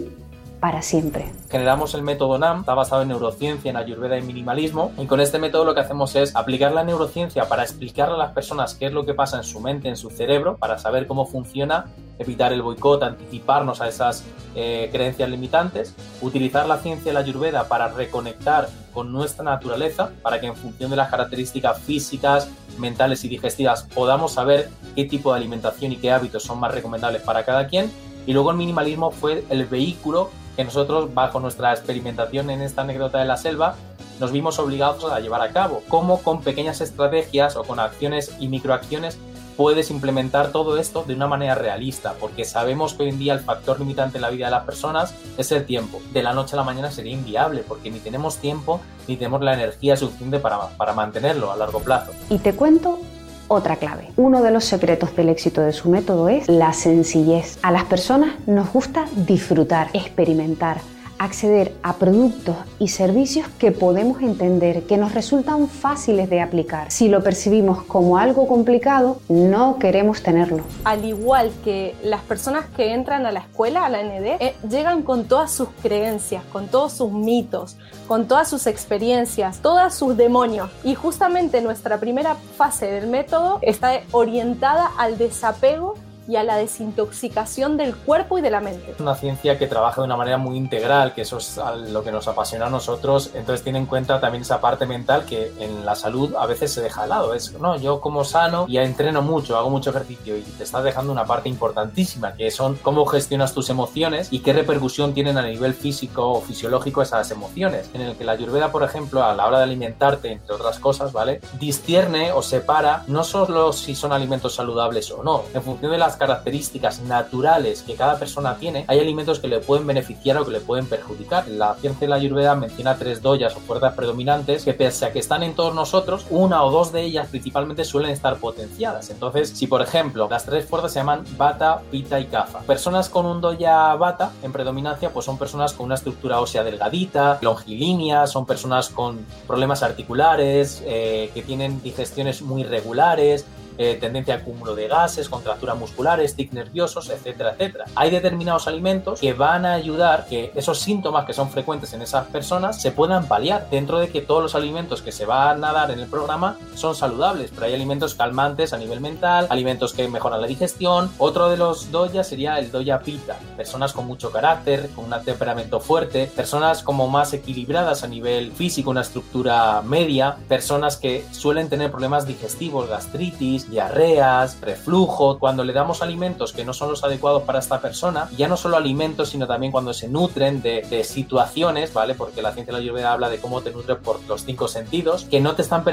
para 0.60 0.82
siempre. 0.82 1.32
Generamos 1.50 1.94
el 1.94 2.02
método 2.02 2.38
NAM, 2.38 2.62
está 2.62 2.74
basado 2.74 3.02
en 3.02 3.10
neurociencia, 3.10 3.70
en 3.70 3.78
ayurveda 3.78 4.18
y 4.18 4.22
minimalismo, 4.22 4.92
y 4.98 5.06
con 5.06 5.20
este 5.20 5.40
método 5.40 5.66
lo 5.66 5.76
que 5.76 5.82
hacemos 5.82 6.16
es 6.16 6.36
aplicar 6.36 6.72
la 6.72 6.84
neurociencia 6.84 7.48
para 7.48 7.64
explicarle 7.64 8.16
a 8.16 8.18
las 8.18 8.32
personas 8.32 8.76
qué 8.76 8.88
es 8.88 8.94
lo 8.94 9.06
que 9.06 9.14
pasa 9.14 9.38
en 9.38 9.44
su 9.44 9.60
mente, 9.60 9.90
en 9.90 9.98
su 9.98 10.10
cerebro, 10.10 10.58
para 10.58 10.78
saber 10.78 11.08
cómo 11.08 11.26
funciona, 11.26 11.86
evitar 12.20 12.54
el 12.54 12.62
boicot, 12.62 13.04
anticiparnos 13.04 13.82
a 13.82 13.88
esas 13.88 14.24
eh, 14.56 14.90
creencias 14.92 15.30
limitantes, 15.30 15.94
utilizar 16.22 16.68
la 16.68 16.78
ciencia 16.78 17.12
y 17.12 17.14
la 17.14 17.20
ayurveda 17.20 17.68
para 17.68 17.90
reconectar 17.90 18.70
con 18.94 19.12
nuestra 19.12 19.44
naturaleza, 19.44 20.12
para 20.22 20.40
que 20.40 20.48
en 20.48 20.56
función 20.56 20.90
de 20.90 20.96
las 20.96 21.10
características 21.10 21.80
físicas, 21.80 22.50
mentales 22.80 23.24
y 23.24 23.28
digestivas 23.28 23.84
podamos 23.94 24.34
saber 24.34 24.70
qué 24.96 25.06
tipo 25.06 25.32
de 25.32 25.40
alimentación 25.40 25.92
y 25.92 25.98
qué 25.98 26.12
hábitos 26.12 26.44
son 26.44 26.60
más 26.60 26.74
recomendables 26.74 27.22
para 27.22 27.44
cada 27.44 27.68
quien. 27.68 27.92
Y 28.26 28.34
luego 28.34 28.52
el 28.52 28.58
minimalismo 28.58 29.12
fue 29.12 29.46
el 29.50 29.66
vehículo 29.66 30.30
que 30.56 30.64
nosotros, 30.64 31.14
bajo 31.14 31.40
nuestra 31.40 31.72
experimentación 31.72 32.50
en 32.50 32.62
esta 32.62 32.82
anécdota 32.82 33.20
de 33.20 33.26
la 33.26 33.38
selva, 33.38 33.76
nos 34.20 34.32
vimos 34.32 34.60
obligados 34.60 35.12
a 35.12 35.20
llevar 35.20 35.42
a 35.42 35.52
cabo. 35.52 35.84
Cómo 35.88 36.22
con 36.22 36.42
pequeñas 36.42 36.82
estrategias 36.82 37.56
o 37.56 37.64
con 37.64 37.80
acciones 37.80 38.36
y 38.40 38.48
microacciones 38.48 39.18
puedes 39.58 39.90
implementar 39.90 40.52
todo 40.52 40.78
esto 40.78 41.04
de 41.04 41.14
una 41.14 41.28
manera 41.28 41.56
realista, 41.56 42.14
porque 42.20 42.46
sabemos 42.46 42.94
que 42.94 43.04
hoy 43.04 43.10
en 43.10 43.20
día 43.20 43.34
el 43.34 43.40
factor 43.40 43.80
limitante 43.80 44.18
en 44.18 44.24
la 44.24 44.30
vida 44.30 44.46
de 44.46 44.52
las 44.52 44.66
personas 44.66 45.14
es 45.38 45.52
el 45.52 45.66
tiempo. 45.66 46.02
De 46.14 46.24
la 46.24 46.34
noche 46.34 46.56
a 46.56 46.58
la 46.58 46.64
mañana 46.64 46.92
sería 46.92 47.14
inviable, 47.14 47.64
porque 47.66 47.90
ni 47.90 48.00
tenemos 48.00 48.38
tiempo 48.38 48.82
ni 49.08 49.18
tenemos 49.18 49.42
la 49.42 49.54
energía 49.54 49.96
suficiente 49.96 50.40
para, 50.40 50.70
para 50.70 50.94
mantenerlo 50.94 51.52
a 51.52 51.58
largo 51.58 51.80
plazo. 51.80 52.12
Y 52.30 52.38
te 52.40 52.54
cuento 52.54 53.00
otra 53.48 53.76
clave. 53.76 54.10
Uno 54.18 54.42
de 54.42 54.52
los 54.52 54.66
secretos 54.66 55.16
del 55.16 55.30
éxito 55.30 55.62
de 55.62 55.74
su 55.74 55.90
método 55.90 56.30
es 56.30 56.48
la 56.48 56.74
sencillez. 56.74 57.58
A 57.62 57.72
las 57.72 57.86
personas 57.86 58.32
nos 58.48 58.72
gusta 58.72 59.06
disfrutar, 59.16 59.90
experimentar, 59.94 60.78
acceder 61.20 61.74
a 61.84 61.94
productos 61.94 62.56
y 62.80 62.90
servicios 62.90 63.48
que 63.60 63.72
podemos 63.72 64.22
entender, 64.22 64.84
que 64.84 64.98
nos 64.98 65.14
resultan 65.14 65.68
fáciles 65.68 66.30
de 66.30 66.42
aplicar. 66.42 66.92
Si 66.92 67.08
lo 67.10 67.24
percibimos 67.24 67.84
como 67.84 68.18
algo 68.18 68.48
complicado, 68.48 69.20
no 69.30 69.80
queremos 69.80 70.22
tenerlo. 70.22 70.64
Al 70.84 71.06
igual 71.06 71.52
que 71.64 71.96
las 72.04 72.22
personas 72.22 72.66
que 72.76 72.94
entran 72.94 73.26
a 73.26 73.32
la 73.32 73.40
escuela, 73.40 73.86
a 73.86 73.90
la 73.90 74.04
ND, 74.04 74.38
eh, 74.40 74.56
llegan 74.70 75.04
con 75.04 75.26
todas 75.26 75.52
sus 75.52 75.70
creencias, 75.82 76.44
con 76.52 76.68
todos 76.68 76.94
sus 76.94 77.12
mitos, 77.12 77.78
con 78.08 78.28
todas 78.28 78.50
sus 78.50 78.68
experiencias, 78.68 79.60
todos 79.60 79.94
sus 79.94 80.18
demonios. 80.18 80.70
Y 80.84 80.96
justamente 80.96 81.62
nuestra 81.62 82.00
primera 82.00 82.36
fase 82.58 82.88
del 82.88 83.08
método 83.08 83.60
está 83.62 84.02
orientada 84.12 84.92
al 84.98 85.18
desapego 85.18 85.96
y 86.28 86.36
a 86.36 86.44
la 86.44 86.58
desintoxicación 86.58 87.78
del 87.78 87.96
cuerpo 87.96 88.38
y 88.38 88.42
de 88.42 88.50
la 88.50 88.62
mente. 88.62 88.92
Es 88.92 89.00
una 89.00 89.16
ciencia 89.16 89.58
que 89.58 89.68
trabaja 89.68 90.02
de 90.02 90.06
una 90.06 90.18
manera 90.18 90.38
muy 90.38 90.58
integral, 90.58 91.14
que 91.14 91.22
eso 91.22 91.38
es 91.38 91.60
lo 91.90 92.04
que 92.04 92.12
nos 92.12 92.28
apasiona 92.28 92.68
a 92.68 92.70
nosotros, 92.70 93.32
entonces 93.34 93.64
tiene 93.64 93.80
en 93.80 93.86
cuenta 93.86 94.20
también 94.20 94.42
esa 94.42 94.62
parte 94.62 94.86
mental 94.86 95.26
que 95.26 95.52
en 95.60 95.86
la 95.86 95.96
salud 95.96 96.36
a 96.36 96.46
veces 96.46 96.74
se 96.74 96.82
deja 96.82 97.04
de 97.04 97.10
lado. 97.10 97.34
Es, 97.34 97.54
no, 97.60 97.78
yo 97.78 98.02
como 98.02 98.24
sano 98.24 98.66
y 98.68 98.78
entreno 98.78 99.22
mucho, 99.22 99.58
hago 99.58 99.70
mucho 99.70 99.90
ejercicio 99.90 100.38
y 100.38 100.42
te 100.42 100.64
estás 100.64 100.84
dejando 100.84 101.12
una 101.12 101.26
parte 101.26 101.50
importantísima, 101.50 102.34
que 102.34 102.52
son 102.52 102.76
cómo 102.82 103.06
gestionas 103.06 103.54
tus 103.54 103.70
emociones 103.70 104.32
y 104.32 104.40
qué 104.40 104.54
repercusión 104.54 105.14
tienen 105.14 105.38
a 105.38 105.44
nivel 105.44 105.74
físico 105.74 106.32
o 106.32 106.42
fisiológico 106.42 107.02
esas 107.02 107.30
emociones. 107.32 107.90
En 107.94 108.02
el 108.02 108.16
que 108.16 108.24
la 108.24 108.34
ayurveda, 108.34 108.72
por 108.72 108.84
ejemplo, 108.84 109.24
a 109.24 109.34
la 109.34 109.46
hora 109.46 109.60
de 109.60 109.64
alimentarte, 109.66 110.32
entre 110.32 110.56
otras 110.56 110.80
cosas, 110.80 111.12
¿vale? 111.12 111.42
Discierne 111.60 112.32
o 112.32 112.42
separa 112.42 113.04
no 113.08 113.24
solo 113.24 113.74
si 113.74 113.96
son 113.96 114.12
alimentos 114.12 114.56
saludables 114.56 115.12
o 115.12 115.24
no, 115.24 115.44
en 115.54 115.62
función 115.62 115.92
de 115.92 115.98
las 115.98 116.15
características 116.16 117.02
naturales 117.02 117.84
que 117.84 117.96
cada 117.96 118.18
persona 118.18 118.56
tiene, 118.58 118.86
hay 118.88 119.00
alimentos 119.00 119.40
que 119.40 119.48
le 119.48 119.60
pueden 119.60 119.88
beneficiar 119.88 120.38
o 120.38 120.46
que 120.46 120.52
le 120.52 120.60
pueden 120.60 120.88
perjudicar. 120.88 121.48
La 121.48 121.76
ciencia 121.76 122.06
de 122.06 122.10
la 122.10 122.16
ayurveda 122.16 122.56
menciona 122.56 122.98
tres 122.98 123.22
doyas 123.22 123.56
o 123.56 123.60
fuerzas 123.60 123.94
predominantes 123.94 124.64
que 124.64 124.74
pese 124.74 125.06
a 125.06 125.12
que 125.12 125.20
están 125.20 125.44
en 125.44 125.56
todos 125.56 125.74
nosotros, 125.74 126.26
una 126.30 126.64
o 126.64 126.72
dos 126.72 126.92
de 126.92 127.04
ellas 127.04 127.28
principalmente 127.30 127.86
suelen 127.86 128.12
estar 128.12 128.38
potenciadas. 128.38 129.10
Entonces, 129.10 129.50
si 129.50 129.68
por 129.68 129.82
ejemplo 129.82 130.28
las 130.30 130.46
tres 130.46 130.66
fuerzas 130.66 130.94
se 130.94 131.00
llaman 131.00 131.24
bata, 131.38 131.82
pita 131.92 132.20
y 132.20 132.26
kafa, 132.26 132.60
personas 132.60 133.10
con 133.10 133.26
un 133.26 133.42
doya 133.42 133.96
bata 133.96 134.32
en 134.44 134.52
predominancia 134.52 135.12
pues 135.12 135.26
son 135.26 135.38
personas 135.38 135.74
con 135.74 135.88
una 135.88 135.96
estructura 135.96 136.40
ósea 136.40 136.64
delgadita, 136.64 137.40
longilínea, 137.42 138.28
son 138.28 138.46
personas 138.46 138.90
con 138.90 139.26
problemas 139.48 139.84
articulares, 139.84 140.84
eh, 140.86 141.32
que 141.34 141.42
tienen 141.42 141.82
digestiones 141.82 142.42
muy 142.42 142.64
regulares, 142.64 143.46
eh, 143.78 143.98
tendencia 144.00 144.36
a 144.36 144.38
acúmulo 144.38 144.76
de 144.76 144.88
gases, 144.88 145.30
contracturas 145.30 145.78
musculares, 145.78 146.36
tics 146.36 146.54
nerviosos, 146.54 147.10
etcétera, 147.10 147.52
etcétera. 147.52 147.86
Hay 147.96 148.12
determinados 148.12 148.68
alimentos 148.68 149.20
que 149.20 149.34
van 149.34 149.66
a 149.66 149.74
ayudar 149.74 150.26
que 150.28 150.52
esos 150.56 150.80
síntomas 150.80 151.26
que 151.26 151.34
son 151.34 151.50
frecuentes 151.50 151.94
en 151.94 152.02
esas 152.02 152.28
personas 152.28 152.82
se 152.82 152.92
puedan 152.92 153.28
paliar 153.28 153.68
dentro 153.70 154.00
de 154.00 154.10
que 154.10 154.22
todos 154.22 154.42
los 154.42 154.56
alimentos 154.56 155.02
que 155.02 155.12
se 155.12 155.26
van 155.26 155.64
a 155.64 155.74
dar 155.74 155.92
en 155.92 156.00
el 156.00 156.08
programa 156.08 156.58
son 156.76 156.96
saludables, 156.96 157.52
pero 157.54 157.68
hay 157.68 157.74
alimentos 157.74 158.16
calmantes 158.16 158.74
a 158.74 158.78
nivel 158.78 159.02
mental, 159.02 159.48
alimentos 159.50 159.94
que 159.94 160.08
mejoran 160.08 160.42
la 160.42 160.48
digestión. 160.48 161.12
Otro 161.18 161.50
de 161.50 161.58
los 161.58 161.92
doya 161.92 162.24
sería 162.24 162.60
el 162.60 162.72
doya 162.72 163.00
pita, 163.00 163.38
personas 163.58 163.94
con 163.94 164.06
mucho 164.06 164.32
carácter, 164.32 164.90
con 164.96 165.06
un 165.06 165.24
temperamento 165.24 165.80
fuerte, 165.80 166.32
personas 166.36 166.84
como 166.84 167.08
más 167.08 167.34
equilibradas 167.34 168.04
a 168.04 168.08
nivel 168.08 168.52
físico, 168.52 168.90
una 168.90 169.02
estructura 169.02 169.82
media, 169.82 170.38
personas 170.48 170.98
que 170.98 171.26
suelen 171.32 171.70
tener 171.70 171.92
problemas 171.92 172.28
digestivos, 172.28 172.90
gastritis, 172.90 173.65
diarreas, 173.70 174.60
reflujo, 174.62 175.40
cuando 175.40 175.64
le 175.64 175.74
damos 175.74 176.02
alimentos 176.02 176.54
que 176.54 176.66
no 176.66 176.74
son 176.74 176.90
los 176.90 177.04
adecuados 177.04 177.44
para 177.44 177.60
esta 177.60 177.82
persona, 177.82 178.30
ya 178.38 178.48
no 178.48 178.58
solo 178.58 178.78
alimentos, 178.78 179.30
sino 179.30 179.48
también 179.48 179.72
cuando 179.72 179.94
se 179.94 180.08
nutren 180.08 180.62
de, 180.62 180.86
situaciones, 181.04 181.94
¿vale? 181.94 182.16
Porque 182.16 182.42
la 182.42 182.54
ciencia 182.54 182.74
de 182.74 182.80
la 182.80 182.84
ayurveda 182.84 183.14
habla 183.14 183.30
de 183.30 183.38
cómo 183.38 183.62
te 183.62 183.72
nutres 183.72 183.98
por 183.98 184.24
los 184.26 184.44
cinco 184.44 184.68
sentidos, 184.68 185.26
que 185.26 185.40
no 185.40 185.56
te 185.56 185.62
están 185.62 185.84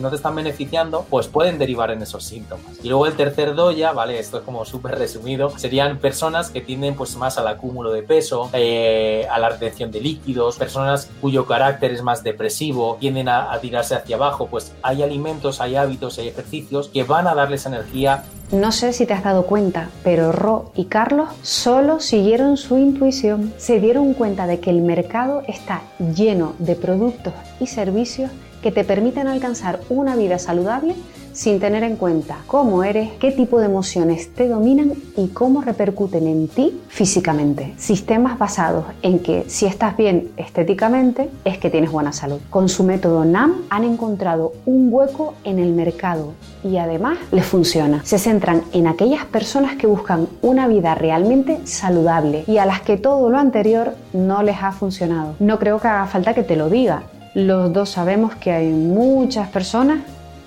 no 0.00 0.10
te 0.10 0.16
están 0.16 0.34
beneficiando, 0.34 1.04
pues 1.10 1.26
pueden 1.26 1.58
derivar 1.58 1.90
en 1.90 2.02
esos 2.02 2.24
síntomas. 2.24 2.64
Y 2.82 2.88
luego 2.88 3.06
el 3.06 3.14
tercer 3.14 3.54
doya, 3.54 3.92
¿vale? 3.92 4.18
Esto 4.18 4.38
es 4.38 4.44
como 4.44 4.64
súper 4.64 4.98
resumido, 4.98 5.50
serían 5.58 5.98
personas 5.98 6.50
que 6.50 6.60
tienden 6.60 6.94
pues 6.94 7.16
más 7.16 7.38
al 7.38 7.48
acúmulo 7.48 7.92
de 7.92 8.02
peso, 8.02 8.50
eh, 8.52 9.26
a 9.30 9.38
la 9.38 9.50
retención 9.50 9.90
de 9.90 10.00
líquidos, 10.00 10.56
personas 10.56 11.10
cuyo 11.20 11.46
carácter 11.46 11.92
es 11.92 12.02
más 12.02 12.22
depresivo, 12.22 12.96
tienden 13.00 13.28
a, 13.28 13.52
a 13.52 13.60
tirarse 13.60 13.94
hacia 13.94 14.16
abajo, 14.16 14.46
pues 14.46 14.72
hay 14.82 15.02
alimentos, 15.02 15.60
hay 15.60 15.76
hábitos, 15.76 16.18
hay 16.18 16.28
ejercicios 16.28 16.88
que 16.88 17.04
van 17.04 17.21
a 17.26 17.34
darles 17.34 17.66
energía. 17.66 18.24
No 18.52 18.70
sé 18.70 18.92
si 18.92 19.06
te 19.06 19.14
has 19.14 19.24
dado 19.24 19.46
cuenta, 19.46 19.88
pero 20.04 20.30
Ro 20.30 20.72
y 20.74 20.84
Carlos 20.84 21.30
solo 21.40 22.00
siguieron 22.00 22.56
su 22.56 22.76
intuición. 22.76 23.52
Se 23.56 23.80
dieron 23.80 24.12
cuenta 24.12 24.46
de 24.46 24.60
que 24.60 24.70
el 24.70 24.82
mercado 24.82 25.42
está 25.48 25.80
lleno 26.14 26.54
de 26.58 26.74
productos 26.74 27.32
y 27.60 27.66
servicios 27.66 28.30
que 28.62 28.70
te 28.70 28.84
permiten 28.84 29.26
alcanzar 29.26 29.80
una 29.88 30.16
vida 30.16 30.38
saludable 30.38 30.94
sin 31.32 31.60
tener 31.60 31.82
en 31.82 31.96
cuenta 31.96 32.38
cómo 32.46 32.84
eres, 32.84 33.10
qué 33.20 33.32
tipo 33.32 33.58
de 33.58 33.66
emociones 33.66 34.32
te 34.34 34.48
dominan 34.48 34.92
y 35.16 35.28
cómo 35.28 35.62
repercuten 35.62 36.26
en 36.26 36.48
ti 36.48 36.80
físicamente. 36.88 37.74
Sistemas 37.76 38.38
basados 38.38 38.84
en 39.02 39.18
que 39.18 39.44
si 39.48 39.66
estás 39.66 39.96
bien 39.96 40.30
estéticamente 40.36 41.30
es 41.44 41.58
que 41.58 41.70
tienes 41.70 41.90
buena 41.90 42.12
salud. 42.12 42.40
Con 42.50 42.68
su 42.68 42.84
método 42.84 43.24
NAM 43.24 43.62
han 43.70 43.84
encontrado 43.84 44.52
un 44.66 44.88
hueco 44.92 45.34
en 45.44 45.58
el 45.58 45.72
mercado 45.72 46.32
y 46.64 46.76
además 46.76 47.18
les 47.30 47.44
funciona. 47.44 48.04
Se 48.04 48.18
centran 48.18 48.62
en 48.72 48.86
aquellas 48.86 49.24
personas 49.24 49.76
que 49.76 49.86
buscan 49.86 50.28
una 50.42 50.68
vida 50.68 50.94
realmente 50.94 51.60
saludable 51.64 52.44
y 52.46 52.58
a 52.58 52.66
las 52.66 52.82
que 52.82 52.96
todo 52.96 53.30
lo 53.30 53.38
anterior 53.38 53.94
no 54.12 54.42
les 54.42 54.62
ha 54.62 54.72
funcionado. 54.72 55.34
No 55.40 55.58
creo 55.58 55.80
que 55.80 55.88
haga 55.88 56.06
falta 56.06 56.34
que 56.34 56.42
te 56.42 56.56
lo 56.56 56.68
diga. 56.68 57.04
Los 57.34 57.72
dos 57.72 57.88
sabemos 57.88 58.34
que 58.34 58.52
hay 58.52 58.68
muchas 58.68 59.48
personas 59.48 60.00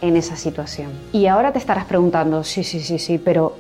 en 0.08 0.18
esa 0.18 0.36
situación. 0.36 0.92
Y 1.12 1.28
ahora 1.28 1.52
te 1.52 1.60
estarás 1.60 1.86
preguntando, 1.86 2.44
sí, 2.44 2.64
sí, 2.64 2.80
sí, 2.80 3.00
sí, 3.00 3.18
pero 3.18 3.56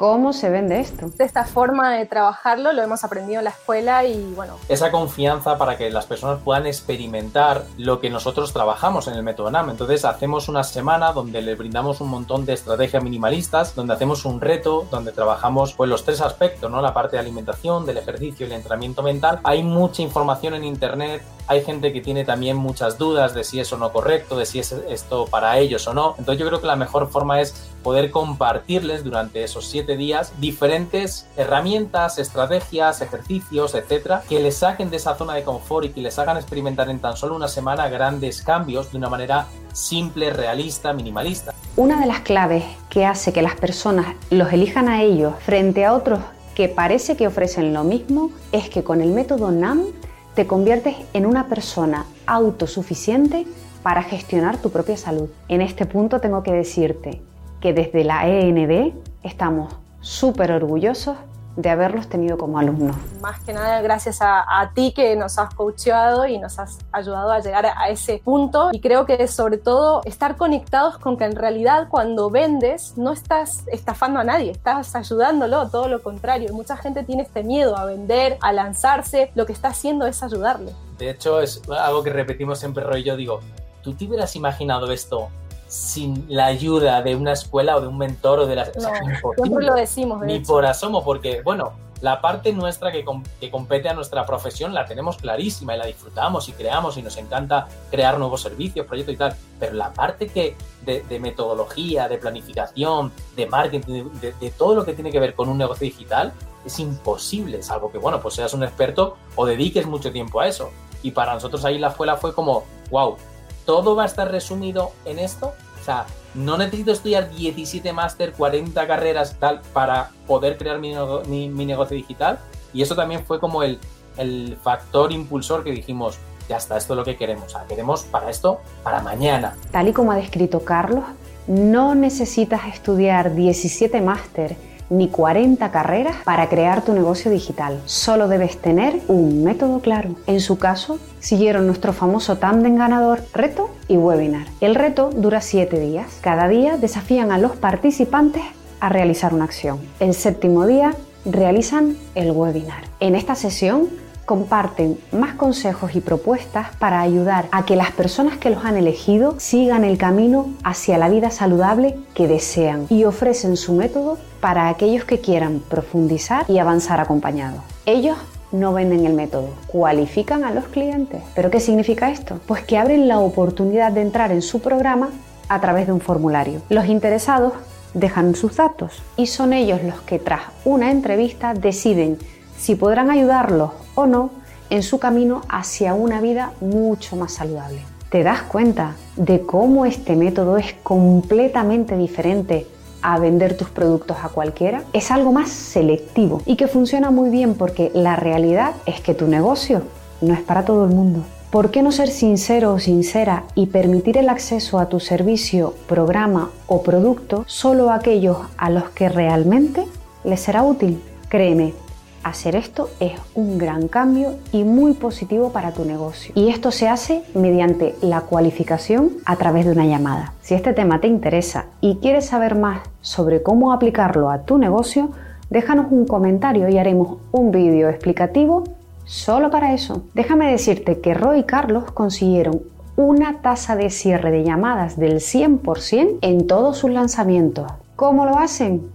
¿Cómo 0.00 0.32
se 0.32 0.48
vende 0.48 0.80
esto? 0.80 1.10
De 1.10 1.24
esta 1.24 1.44
forma 1.44 1.92
de 1.92 2.06
trabajarlo 2.06 2.72
lo 2.72 2.80
hemos 2.80 3.04
aprendido 3.04 3.40
en 3.40 3.44
la 3.44 3.50
escuela 3.50 4.02
y 4.06 4.32
bueno. 4.34 4.54
Esa 4.66 4.90
confianza 4.90 5.58
para 5.58 5.76
que 5.76 5.90
las 5.90 6.06
personas 6.06 6.40
puedan 6.42 6.66
experimentar 6.66 7.66
lo 7.76 8.00
que 8.00 8.08
nosotros 8.08 8.54
trabajamos 8.54 9.08
en 9.08 9.14
el 9.16 9.22
método 9.22 9.50
NAM. 9.50 9.68
Entonces 9.68 10.06
hacemos 10.06 10.48
una 10.48 10.64
semana 10.64 11.12
donde 11.12 11.42
les 11.42 11.58
brindamos 11.58 12.00
un 12.00 12.08
montón 12.08 12.46
de 12.46 12.54
estrategias 12.54 13.04
minimalistas, 13.04 13.74
donde 13.74 13.92
hacemos 13.92 14.24
un 14.24 14.40
reto, 14.40 14.86
donde 14.90 15.12
trabajamos 15.12 15.74
pues 15.74 15.90
los 15.90 16.02
tres 16.02 16.22
aspectos, 16.22 16.70
¿no? 16.70 16.80
La 16.80 16.94
parte 16.94 17.16
de 17.16 17.20
alimentación, 17.20 17.84
del 17.84 17.98
ejercicio 17.98 18.46
y 18.46 18.48
el 18.48 18.56
entrenamiento 18.56 19.02
mental. 19.02 19.40
Hay 19.44 19.62
mucha 19.62 20.00
información 20.00 20.54
en 20.54 20.64
internet, 20.64 21.22
hay 21.46 21.62
gente 21.62 21.92
que 21.92 22.00
tiene 22.00 22.24
también 22.24 22.56
muchas 22.56 22.98
dudas 22.98 23.34
de 23.34 23.44
si 23.44 23.60
es 23.60 23.72
o 23.72 23.78
no 23.78 23.92
correcto, 23.92 24.38
de 24.38 24.46
si 24.46 24.58
es 24.58 24.72
esto 24.88 25.26
para 25.26 25.58
ellos 25.58 25.86
o 25.86 25.94
no. 25.94 26.14
Entonces 26.18 26.40
yo 26.40 26.46
creo 26.46 26.60
que 26.60 26.66
la 26.66 26.76
mejor 26.76 27.10
forma 27.10 27.40
es 27.40 27.54
poder 27.82 28.10
compartirles 28.10 29.04
durante 29.04 29.42
esos 29.42 29.66
siete 29.66 29.96
días 29.96 30.32
diferentes 30.38 31.26
herramientas, 31.36 32.18
estrategias, 32.18 33.00
ejercicios, 33.00 33.74
etcétera, 33.74 34.22
que 34.28 34.40
les 34.40 34.56
saquen 34.56 34.90
de 34.90 34.96
esa 34.96 35.14
zona 35.14 35.34
de 35.34 35.42
confort 35.42 35.86
y 35.86 35.90
que 35.90 36.00
les 36.00 36.18
hagan 36.18 36.36
experimentar 36.36 36.88
en 36.90 36.98
tan 37.00 37.16
solo 37.16 37.34
una 37.34 37.48
semana 37.48 37.88
grandes 37.88 38.42
cambios 38.42 38.92
de 38.92 38.98
una 38.98 39.08
manera 39.08 39.46
simple, 39.72 40.30
realista, 40.30 40.92
minimalista. 40.92 41.54
Una 41.76 42.00
de 42.00 42.06
las 42.06 42.20
claves 42.20 42.64
que 42.88 43.06
hace 43.06 43.32
que 43.32 43.42
las 43.42 43.54
personas 43.54 44.14
los 44.30 44.52
elijan 44.52 44.88
a 44.88 45.02
ellos 45.02 45.34
frente 45.40 45.84
a 45.84 45.94
otros 45.94 46.20
que 46.54 46.68
parece 46.68 47.16
que 47.16 47.26
ofrecen 47.26 47.72
lo 47.72 47.84
mismo 47.84 48.30
es 48.52 48.68
que 48.68 48.82
con 48.82 49.00
el 49.00 49.10
método 49.10 49.50
NAM 49.50 49.86
te 50.34 50.46
conviertes 50.46 50.96
en 51.12 51.26
una 51.26 51.48
persona 51.48 52.06
autosuficiente 52.26 53.46
para 53.82 54.02
gestionar 54.02 54.58
tu 54.58 54.70
propia 54.70 54.96
salud. 54.96 55.28
En 55.48 55.60
este 55.60 55.86
punto 55.86 56.20
tengo 56.20 56.42
que 56.42 56.52
decirte 56.52 57.20
que 57.60 57.72
desde 57.72 58.04
la 58.04 58.28
END 58.28 58.92
estamos 59.22 59.74
súper 60.00 60.52
orgullosos 60.52 61.16
de 61.56 61.68
haberlos 61.68 62.08
tenido 62.08 62.38
como 62.38 62.58
alumnos. 62.58 62.96
Más 63.20 63.40
que 63.40 63.52
nada 63.52 63.80
gracias 63.80 64.18
a, 64.20 64.70
ti 64.74 64.92
que 64.92 65.16
nos 65.16 65.38
has 65.38 65.54
coachado 65.54 66.26
y 66.26 66.38
nos 66.38 66.58
has 66.58 66.78
ayudado 66.92 67.32
a 67.32 67.40
llegar 67.40 67.66
a, 67.66 67.88
ese 67.88 68.20
punto 68.24 68.70
y 68.72 68.80
creo 68.80 69.04
que 69.04 69.26
sobre 69.26 69.58
todo 69.58 70.02
estar 70.04 70.36
conectados 70.36 70.98
con 70.98 71.16
que 71.16 71.24
en 71.24 71.34
realidad 71.34 71.88
cuando 71.88 72.30
vendes 72.30 72.96
no 72.96 73.12
estás 73.12 73.64
estafando 73.66 74.20
a 74.20 74.24
nadie, 74.24 74.52
estás 74.52 74.94
ayudándolo, 74.94 75.68
todo 75.68 75.88
lo 75.88 76.02
contrario. 76.02 76.52
Mucha 76.52 76.76
gente 76.76 77.02
tiene 77.02 77.22
este 77.22 77.42
miedo 77.42 77.76
a 77.76 77.84
vender, 77.84 78.38
a 78.40 78.52
lanzarse, 78.52 79.30
lo 79.34 79.46
que 79.46 79.52
está 79.52 79.68
haciendo 79.68 80.06
es 80.06 80.22
ayudarle. 80.22 80.72
De 80.98 81.10
hecho 81.10 81.40
es 81.40 81.62
algo 81.68 82.02
que 82.02 82.10
repetimos 82.10 82.58
siempre 82.58 82.84
Roy 82.84 83.00
y 83.00 83.04
yo 83.04 83.16
digo, 83.16 83.40
¿tú 83.82 83.94
te 83.94 84.04
hubieras 84.04 84.36
imaginado 84.36 84.92
esto 84.92 85.30
sin 85.70 86.26
la 86.28 86.46
ayuda 86.46 87.00
de 87.00 87.14
una 87.14 87.32
escuela 87.32 87.76
o 87.76 87.80
de 87.80 87.86
un 87.86 87.96
mentor 87.96 88.40
o 88.40 88.46
de 88.46 88.56
la... 88.56 88.64
siempre 89.36 89.64
lo 89.64 89.74
decimos. 89.74 90.20
ni 90.22 90.40
por 90.40 90.66
asomo, 90.66 91.04
porque, 91.04 91.42
bueno, 91.42 91.74
la 92.00 92.20
parte 92.20 92.52
nuestra 92.52 92.90
que, 92.90 93.04
que, 93.38 93.50
compete 93.52 93.88
a 93.88 93.94
nuestra 93.94 94.26
profesión 94.26 94.74
la 94.74 94.84
tenemos 94.84 95.18
clarísima 95.18 95.76
y 95.76 95.78
la 95.78 95.86
disfrutamos 95.86 96.48
y 96.48 96.52
creamos 96.52 96.96
y 96.96 97.02
nos 97.02 97.16
encanta 97.18 97.68
crear 97.88 98.18
nuevos 98.18 98.42
servicios, 98.42 98.84
proyectos 98.84 99.14
y 99.14 99.18
tal, 99.18 99.36
pero 99.60 99.74
la 99.74 99.92
parte 99.92 100.26
que 100.26 100.56
de, 100.82 101.20
metodología, 101.20 102.08
de 102.08 102.18
planificación, 102.18 103.12
de 103.36 103.46
marketing, 103.46 104.08
de, 104.20 104.32
de, 104.32 104.50
todo 104.50 104.74
lo 104.74 104.84
que 104.84 104.94
tiene 104.94 105.12
que 105.12 105.20
ver 105.20 105.34
con 105.34 105.48
un 105.48 105.58
negocio 105.58 105.84
digital, 105.84 106.32
es 106.64 106.80
imposible, 106.80 107.62
salvo 107.62 107.92
que, 107.92 107.98
bueno, 107.98 108.20
pues 108.20 108.34
seas 108.34 108.52
un 108.54 108.64
experto 108.64 109.16
o 109.36 109.46
dediques 109.46 109.86
mucho 109.86 110.10
tiempo 110.10 110.40
a 110.40 110.48
eso. 110.48 110.70
Y 111.02 111.12
para 111.12 111.34
nosotros 111.34 111.64
ahí 111.64 111.78
la 111.78 111.88
escuela 111.88 112.16
fue 112.16 112.34
como, 112.34 112.64
wow, 112.90 113.16
todo 113.64 113.96
va 113.96 114.04
a 114.04 114.06
estar 114.06 114.30
resumido 114.30 114.92
en 115.04 115.18
esto. 115.18 115.52
O 115.80 115.84
sea, 115.84 116.06
no 116.34 116.56
necesito 116.56 116.92
estudiar 116.92 117.30
17 117.30 117.92
máster, 117.92 118.32
40 118.32 118.86
carreras 118.86 119.36
tal 119.38 119.60
para 119.72 120.10
poder 120.26 120.56
crear 120.58 120.78
mi, 120.78 121.48
negocio 121.48 121.96
digital. 121.96 122.38
Y 122.72 122.82
eso 122.82 122.94
también 122.94 123.24
fue 123.24 123.40
como 123.40 123.62
el, 123.62 123.78
el 124.16 124.56
factor 124.62 125.12
impulsor 125.12 125.64
que 125.64 125.72
dijimos, 125.72 126.18
ya 126.48 126.56
está, 126.56 126.76
esto 126.76 126.94
es 126.94 126.96
lo 126.96 127.04
que 127.04 127.16
queremos. 127.16 127.46
O 127.46 127.48
sea, 127.50 127.66
queremos 127.66 128.02
para 128.04 128.30
esto, 128.30 128.60
para 128.82 129.00
mañana. 129.00 129.56
Tal 129.70 129.88
y 129.88 129.92
como 129.92 130.12
ha 130.12 130.16
descrito 130.16 130.64
Carlos, 130.64 131.04
no 131.46 131.94
necesitas 131.94 132.66
estudiar 132.72 133.34
17 133.34 134.00
máster 134.00 134.56
ni 134.90 135.08
40 135.08 135.70
carreras 135.70 136.16
para 136.24 136.48
crear 136.48 136.82
tu 136.82 136.92
negocio 136.92 137.30
digital. 137.30 137.80
Solo 137.86 138.28
debes 138.28 138.58
tener 138.60 139.00
un 139.08 139.42
método 139.42 139.80
claro. 139.80 140.16
En 140.26 140.40
su 140.40 140.58
caso, 140.58 140.98
siguieron 141.20 141.66
nuestro 141.66 141.92
famoso 141.92 142.36
tándem 142.36 142.76
ganador 142.76 143.22
reto 143.32 143.70
y 143.88 143.96
webinar. 143.96 144.46
El 144.60 144.74
reto 144.74 145.10
dura 145.10 145.40
7 145.40 145.80
días. 145.80 146.18
Cada 146.20 146.48
día 146.48 146.76
desafían 146.76 147.32
a 147.32 147.38
los 147.38 147.56
participantes 147.56 148.42
a 148.80 148.88
realizar 148.88 149.32
una 149.32 149.44
acción. 149.44 149.78
El 150.00 150.14
séptimo 150.14 150.66
día 150.66 150.94
realizan 151.24 151.96
el 152.14 152.32
webinar. 152.32 152.84
En 152.98 153.14
esta 153.14 153.34
sesión 153.34 153.88
comparten 154.30 154.96
más 155.10 155.34
consejos 155.34 155.96
y 155.96 156.00
propuestas 156.00 156.68
para 156.76 157.00
ayudar 157.00 157.48
a 157.50 157.64
que 157.64 157.74
las 157.74 157.90
personas 157.90 158.38
que 158.38 158.50
los 158.50 158.64
han 158.64 158.76
elegido 158.76 159.34
sigan 159.40 159.82
el 159.82 159.98
camino 159.98 160.50
hacia 160.62 160.98
la 160.98 161.08
vida 161.08 161.32
saludable 161.32 161.98
que 162.14 162.28
desean 162.28 162.86
y 162.90 163.02
ofrecen 163.02 163.56
su 163.56 163.72
método 163.72 164.18
para 164.40 164.68
aquellos 164.68 165.04
que 165.04 165.18
quieran 165.18 165.60
profundizar 165.68 166.44
y 166.46 166.58
avanzar 166.58 167.00
acompañados. 167.00 167.60
Ellos 167.86 168.16
no 168.52 168.72
venden 168.72 169.04
el 169.04 169.14
método, 169.14 169.48
cualifican 169.66 170.44
a 170.44 170.52
los 170.52 170.66
clientes. 170.66 171.20
¿Pero 171.34 171.50
qué 171.50 171.58
significa 171.58 172.12
esto? 172.12 172.38
Pues 172.46 172.62
que 172.62 172.78
abren 172.78 173.08
la 173.08 173.18
oportunidad 173.18 173.90
de 173.90 174.02
entrar 174.02 174.30
en 174.30 174.42
su 174.42 174.60
programa 174.60 175.08
a 175.48 175.60
través 175.60 175.88
de 175.88 175.92
un 175.92 176.00
formulario. 176.00 176.62
Los 176.68 176.86
interesados 176.86 177.54
dejan 177.94 178.36
sus 178.36 178.54
datos 178.54 179.02
y 179.16 179.26
son 179.26 179.52
ellos 179.52 179.82
los 179.82 180.00
que 180.02 180.20
tras 180.20 180.42
una 180.64 180.92
entrevista 180.92 181.52
deciden 181.52 182.16
si 182.60 182.74
podrán 182.74 183.10
ayudarlos 183.10 183.70
o 183.94 184.06
no 184.06 184.30
en 184.68 184.82
su 184.82 184.98
camino 184.98 185.40
hacia 185.48 185.94
una 185.94 186.20
vida 186.20 186.52
mucho 186.60 187.16
más 187.16 187.32
saludable. 187.32 187.80
¿Te 188.10 188.22
das 188.22 188.42
cuenta 188.42 188.96
de 189.16 189.40
cómo 189.40 189.86
este 189.86 190.14
método 190.14 190.58
es 190.58 190.74
completamente 190.82 191.96
diferente 191.96 192.66
a 193.02 193.18
vender 193.18 193.56
tus 193.56 193.70
productos 193.70 194.18
a 194.22 194.28
cualquiera? 194.28 194.82
Es 194.92 195.10
algo 195.10 195.32
más 195.32 195.48
selectivo 195.48 196.42
y 196.44 196.56
que 196.56 196.68
funciona 196.68 197.10
muy 197.10 197.30
bien 197.30 197.54
porque 197.54 197.90
la 197.94 198.16
realidad 198.16 198.72
es 198.84 199.00
que 199.00 199.14
tu 199.14 199.26
negocio 199.26 199.82
no 200.20 200.34
es 200.34 200.40
para 200.40 200.64
todo 200.64 200.84
el 200.84 200.90
mundo. 200.90 201.24
¿Por 201.50 201.70
qué 201.70 201.82
no 201.82 201.92
ser 201.92 202.10
sincero 202.10 202.74
o 202.74 202.78
sincera 202.78 203.44
y 203.54 203.66
permitir 203.66 204.18
el 204.18 204.28
acceso 204.28 204.78
a 204.78 204.86
tu 204.86 205.00
servicio, 205.00 205.74
programa 205.88 206.50
o 206.66 206.82
producto 206.82 207.42
solo 207.46 207.90
a 207.90 207.96
aquellos 207.96 208.36
a 208.56 208.70
los 208.70 208.90
que 208.90 209.08
realmente 209.08 209.86
les 210.22 210.40
será 210.40 210.62
útil? 210.62 211.02
Créeme, 211.28 211.74
hacer 212.22 212.56
esto 212.56 212.90
es 213.00 213.12
un 213.34 213.58
gran 213.58 213.88
cambio 213.88 214.34
y 214.52 214.64
muy 214.64 214.94
positivo 214.94 215.50
para 215.52 215.72
tu 215.72 215.84
negocio. 215.84 216.32
Y 216.34 216.48
esto 216.48 216.70
se 216.70 216.88
hace 216.88 217.22
mediante 217.34 217.94
la 218.02 218.22
cualificación 218.22 219.10
a 219.24 219.36
través 219.36 219.66
de 219.66 219.72
una 219.72 219.86
llamada. 219.86 220.34
Si 220.42 220.54
este 220.54 220.72
tema 220.72 221.00
te 221.00 221.08
interesa 221.08 221.66
y 221.80 221.96
quieres 221.96 222.26
saber 222.26 222.54
más 222.54 222.80
sobre 223.00 223.42
cómo 223.42 223.72
aplicarlo 223.72 224.30
a 224.30 224.42
tu 224.42 224.58
negocio, 224.58 225.10
déjanos 225.50 225.86
un 225.90 226.06
comentario 226.06 226.68
y 226.68 226.78
haremos 226.78 227.18
un 227.32 227.50
vídeo 227.50 227.88
explicativo 227.88 228.64
Solo 229.10 229.50
para 229.50 229.74
eso. 229.74 230.04
Déjame 230.14 230.52
decirte 230.52 231.00
que 231.00 231.14
Roy 231.14 231.40
y 231.40 231.42
Carlos 231.42 231.90
consiguieron 231.90 232.62
una 232.94 233.40
tasa 233.42 233.74
de 233.74 233.90
cierre 233.90 234.30
de 234.30 234.44
llamadas 234.44 234.96
del 234.96 235.14
100% 235.16 236.18
en 236.20 236.46
todos 236.46 236.78
sus 236.78 236.92
lanzamientos. 236.92 237.72
¿Cómo 237.96 238.24
lo 238.24 238.38
hacen? 238.38 238.88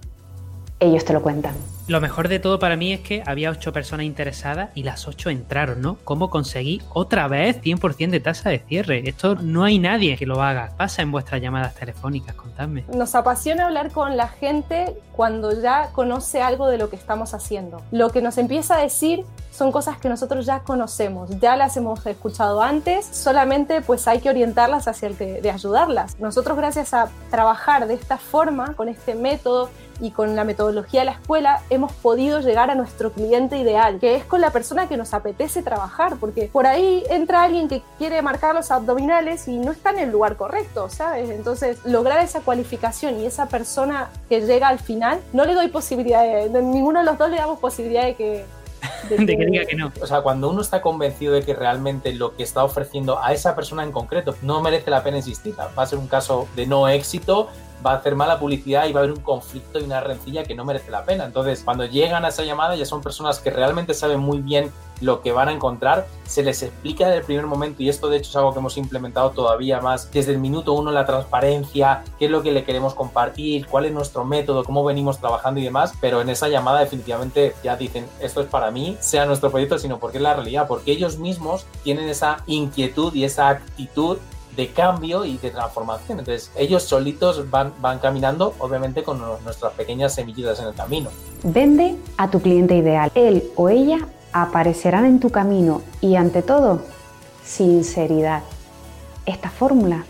Ellos 0.85 1.03
te 1.03 1.13
lo 1.13 1.23
cuentan. 1.23 1.55
Lo 1.87 1.99
mejor 1.99 2.27
de 2.27 2.37
todo 2.37 2.59
para 2.59 2.75
mí 2.75 2.93
es 2.93 2.99
que 2.99 3.23
había 3.25 3.49
ocho 3.49 3.73
personas 3.73 4.05
interesadas 4.05 4.69
y 4.75 4.83
las 4.83 5.07
ocho 5.07 5.31
entraron, 5.31 5.81
¿no? 5.81 5.97
¿Cómo 6.03 6.29
conseguí 6.29 6.81
otra 6.93 7.27
vez 7.27 7.59
100% 7.61 8.09
de 8.11 8.19
tasa 8.19 8.49
de 8.49 8.59
cierre? 8.59 9.07
Esto 9.09 9.35
no 9.35 9.63
hay 9.63 9.79
nadie 9.79 10.15
que 10.15 10.27
lo 10.27 10.43
haga. 10.43 10.71
Pasa 10.77 11.01
en 11.01 11.11
vuestras 11.11 11.41
llamadas 11.41 11.73
telefónicas, 11.73 12.35
contadme. 12.35 12.85
Nos 12.93 13.15
apasiona 13.15 13.65
hablar 13.65 13.91
con 13.91 14.15
la 14.15 14.27
gente 14.27 14.95
cuando 15.11 15.59
ya 15.59 15.89
conoce 15.91 16.41
algo 16.41 16.67
de 16.67 16.77
lo 16.77 16.89
que 16.89 16.97
estamos 16.97 17.33
haciendo. 17.33 17.81
Lo 17.91 18.11
que 18.11 18.21
nos 18.21 18.37
empieza 18.37 18.77
a 18.77 18.81
decir 18.81 19.23
son 19.51 19.71
cosas 19.71 19.97
que 19.97 20.09
nosotros 20.09 20.45
ya 20.45 20.59
conocemos, 20.59 21.39
ya 21.39 21.55
las 21.55 21.77
hemos 21.77 22.05
escuchado 22.05 22.61
antes, 22.61 23.05
solamente 23.05 23.81
pues 23.81 24.05
hay 24.07 24.19
que 24.19 24.29
orientarlas 24.29 24.87
hacia 24.87 25.07
el 25.07 25.17
de, 25.17 25.39
de 25.39 25.49
ayudarlas. 25.49 26.19
Nosotros 26.19 26.57
gracias 26.57 26.93
a 26.93 27.09
trabajar 27.31 27.87
de 27.87 27.93
esta 27.93 28.17
forma, 28.17 28.73
con 28.73 28.89
este 28.89 29.15
método, 29.15 29.69
y 29.99 30.11
con 30.11 30.35
la 30.35 30.43
metodología 30.43 31.01
de 31.01 31.05
la 31.05 31.11
escuela 31.13 31.61
hemos 31.69 31.91
podido 31.93 32.39
llegar 32.39 32.69
a 32.69 32.75
nuestro 32.75 33.11
cliente 33.11 33.57
ideal, 33.57 33.99
que 33.99 34.15
es 34.15 34.25
con 34.25 34.41
la 34.41 34.51
persona 34.51 34.87
que 34.87 34.97
nos 34.97 35.13
apetece 35.13 35.63
trabajar, 35.63 36.17
porque 36.19 36.49
por 36.51 36.67
ahí 36.67 37.03
entra 37.09 37.43
alguien 37.43 37.67
que 37.67 37.81
quiere 37.97 38.21
marcar 38.21 38.55
los 38.55 38.71
abdominales 38.71 39.47
y 39.47 39.57
no 39.57 39.71
está 39.71 39.91
en 39.91 39.99
el 39.99 40.11
lugar 40.11 40.35
correcto, 40.35 40.89
¿sabes? 40.89 41.29
Entonces, 41.29 41.79
lograr 41.85 42.23
esa 42.23 42.41
cualificación 42.41 43.19
y 43.19 43.25
esa 43.25 43.47
persona 43.47 44.09
que 44.29 44.41
llega 44.41 44.67
al 44.67 44.79
final, 44.79 45.19
no 45.33 45.45
le 45.45 45.53
doy 45.53 45.67
posibilidad, 45.69 46.23
de, 46.23 46.49
de 46.49 46.61
ninguno 46.61 46.99
de 46.99 47.05
los 47.05 47.17
dos 47.17 47.29
le 47.29 47.37
damos 47.37 47.59
posibilidad 47.59 48.03
de 48.03 48.15
que 48.15 48.45
de 49.09 49.37
que, 49.37 49.45
diga 49.45 49.65
que 49.65 49.75
no. 49.75 49.91
O 50.01 50.07
sea, 50.07 50.21
cuando 50.21 50.49
uno 50.49 50.61
está 50.61 50.81
convencido 50.81 51.33
de 51.33 51.43
que 51.43 51.53
realmente 51.53 52.13
lo 52.13 52.35
que 52.35 52.43
está 52.43 52.63
ofreciendo 52.63 53.21
a 53.21 53.33
esa 53.33 53.55
persona 53.55 53.83
en 53.83 53.91
concreto 53.91 54.35
no 54.41 54.61
merece 54.61 54.89
la 54.89 55.03
pena 55.03 55.17
insistir, 55.17 55.55
va 55.57 55.71
a 55.75 55.85
ser 55.85 55.99
un 55.99 56.07
caso 56.07 56.47
de 56.55 56.65
no 56.65 56.87
éxito, 56.87 57.49
va 57.85 57.93
a 57.93 57.95
hacer 57.95 58.15
mala 58.15 58.39
publicidad 58.39 58.87
y 58.87 58.93
va 58.93 58.99
a 58.99 59.03
haber 59.03 59.15
un 59.15 59.21
conflicto 59.21 59.79
y 59.79 59.83
una 59.83 60.01
rencilla 60.01 60.43
que 60.43 60.55
no 60.55 60.65
merece 60.65 60.91
la 60.91 61.03
pena. 61.03 61.25
Entonces, 61.25 61.61
cuando 61.63 61.85
llegan 61.85 62.25
a 62.25 62.29
esa 62.29 62.43
llamada 62.43 62.75
ya 62.75 62.85
son 62.85 63.01
personas 63.01 63.39
que 63.39 63.49
realmente 63.49 63.93
saben 63.93 64.19
muy 64.19 64.39
bien 64.39 64.71
lo 65.01 65.21
que 65.21 65.31
van 65.31 65.49
a 65.49 65.51
encontrar, 65.51 66.07
se 66.25 66.43
les 66.43 66.63
explica 66.63 67.05
desde 67.05 67.19
el 67.19 67.25
primer 67.25 67.47
momento 67.47 67.83
y 67.83 67.89
esto 67.89 68.07
de 68.07 68.17
hecho 68.17 68.29
es 68.29 68.35
algo 68.35 68.53
que 68.53 68.59
hemos 68.59 68.77
implementado 68.77 69.31
todavía 69.31 69.81
más 69.81 70.09
desde 70.11 70.31
el 70.31 70.39
minuto 70.39 70.73
uno, 70.73 70.91
la 70.91 71.05
transparencia, 71.05 72.03
qué 72.17 72.25
es 72.25 72.31
lo 72.31 72.41
que 72.41 72.51
le 72.51 72.63
queremos 72.63 72.93
compartir, 72.93 73.67
cuál 73.67 73.85
es 73.85 73.91
nuestro 73.91 74.23
método, 74.23 74.63
cómo 74.63 74.83
venimos 74.83 75.19
trabajando 75.19 75.59
y 75.59 75.63
demás, 75.63 75.93
pero 75.99 76.21
en 76.21 76.29
esa 76.29 76.47
llamada 76.47 76.79
definitivamente 76.79 77.55
ya 77.63 77.75
dicen, 77.75 78.05
esto 78.21 78.41
es 78.41 78.47
para 78.47 78.71
mí, 78.71 78.95
sea 78.99 79.25
nuestro 79.25 79.51
proyecto, 79.51 79.77
sino 79.77 79.99
porque 79.99 80.17
es 80.17 80.23
la 80.23 80.33
realidad, 80.33 80.67
porque 80.67 80.91
ellos 80.91 81.17
mismos 81.17 81.65
tienen 81.83 82.07
esa 82.07 82.37
inquietud 82.47 83.13
y 83.13 83.25
esa 83.25 83.49
actitud 83.49 84.17
de 84.55 84.71
cambio 84.71 85.25
y 85.25 85.37
de 85.37 85.51
transformación. 85.51 86.19
Entonces, 86.19 86.51
ellos 86.57 86.83
solitos 86.83 87.49
van, 87.49 87.73
van 87.81 87.99
caminando, 87.99 88.53
obviamente, 88.59 89.03
con 89.03 89.19
nuestras 89.43 89.73
pequeñas 89.73 90.15
semillitas 90.15 90.59
en 90.59 90.67
el 90.67 90.73
camino. 90.73 91.09
Vende 91.43 91.95
a 92.17 92.29
tu 92.29 92.41
cliente 92.41 92.75
ideal. 92.75 93.11
Él 93.15 93.51
o 93.55 93.69
ella 93.69 94.07
aparecerán 94.31 95.05
en 95.05 95.19
tu 95.19 95.29
camino 95.29 95.81
y, 96.01 96.15
ante 96.15 96.41
todo, 96.41 96.81
sinceridad. 97.43 98.43
Esta 99.25 99.49
fórmula 99.49 100.05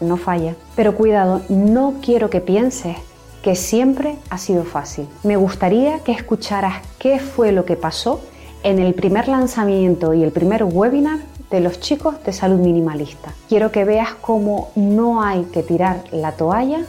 no 0.00 0.16
falla. 0.16 0.54
Pero 0.76 0.94
cuidado, 0.94 1.40
no 1.48 1.94
quiero 2.02 2.30
que 2.30 2.40
pienses 2.40 2.96
que 3.42 3.56
siempre 3.56 4.16
ha 4.30 4.38
sido 4.38 4.64
fácil. 4.64 5.06
Me 5.22 5.36
gustaría 5.36 6.00
que 6.00 6.12
escucharas 6.12 6.82
qué 6.98 7.18
fue 7.18 7.52
lo 7.52 7.64
que 7.64 7.76
pasó 7.76 8.20
en 8.62 8.78
el 8.78 8.94
primer 8.94 9.28
lanzamiento 9.28 10.14
y 10.14 10.22
el 10.22 10.32
primer 10.32 10.64
webinar 10.64 11.18
de 11.50 11.60
los 11.60 11.80
chicos 11.80 12.22
de 12.24 12.32
salud 12.32 12.58
minimalista. 12.58 13.32
Quiero 13.48 13.70
que 13.70 13.84
veas 13.84 14.14
cómo 14.20 14.70
no 14.74 15.22
hay 15.22 15.44
que 15.44 15.62
tirar 15.62 16.04
la 16.12 16.32
toalla, 16.32 16.84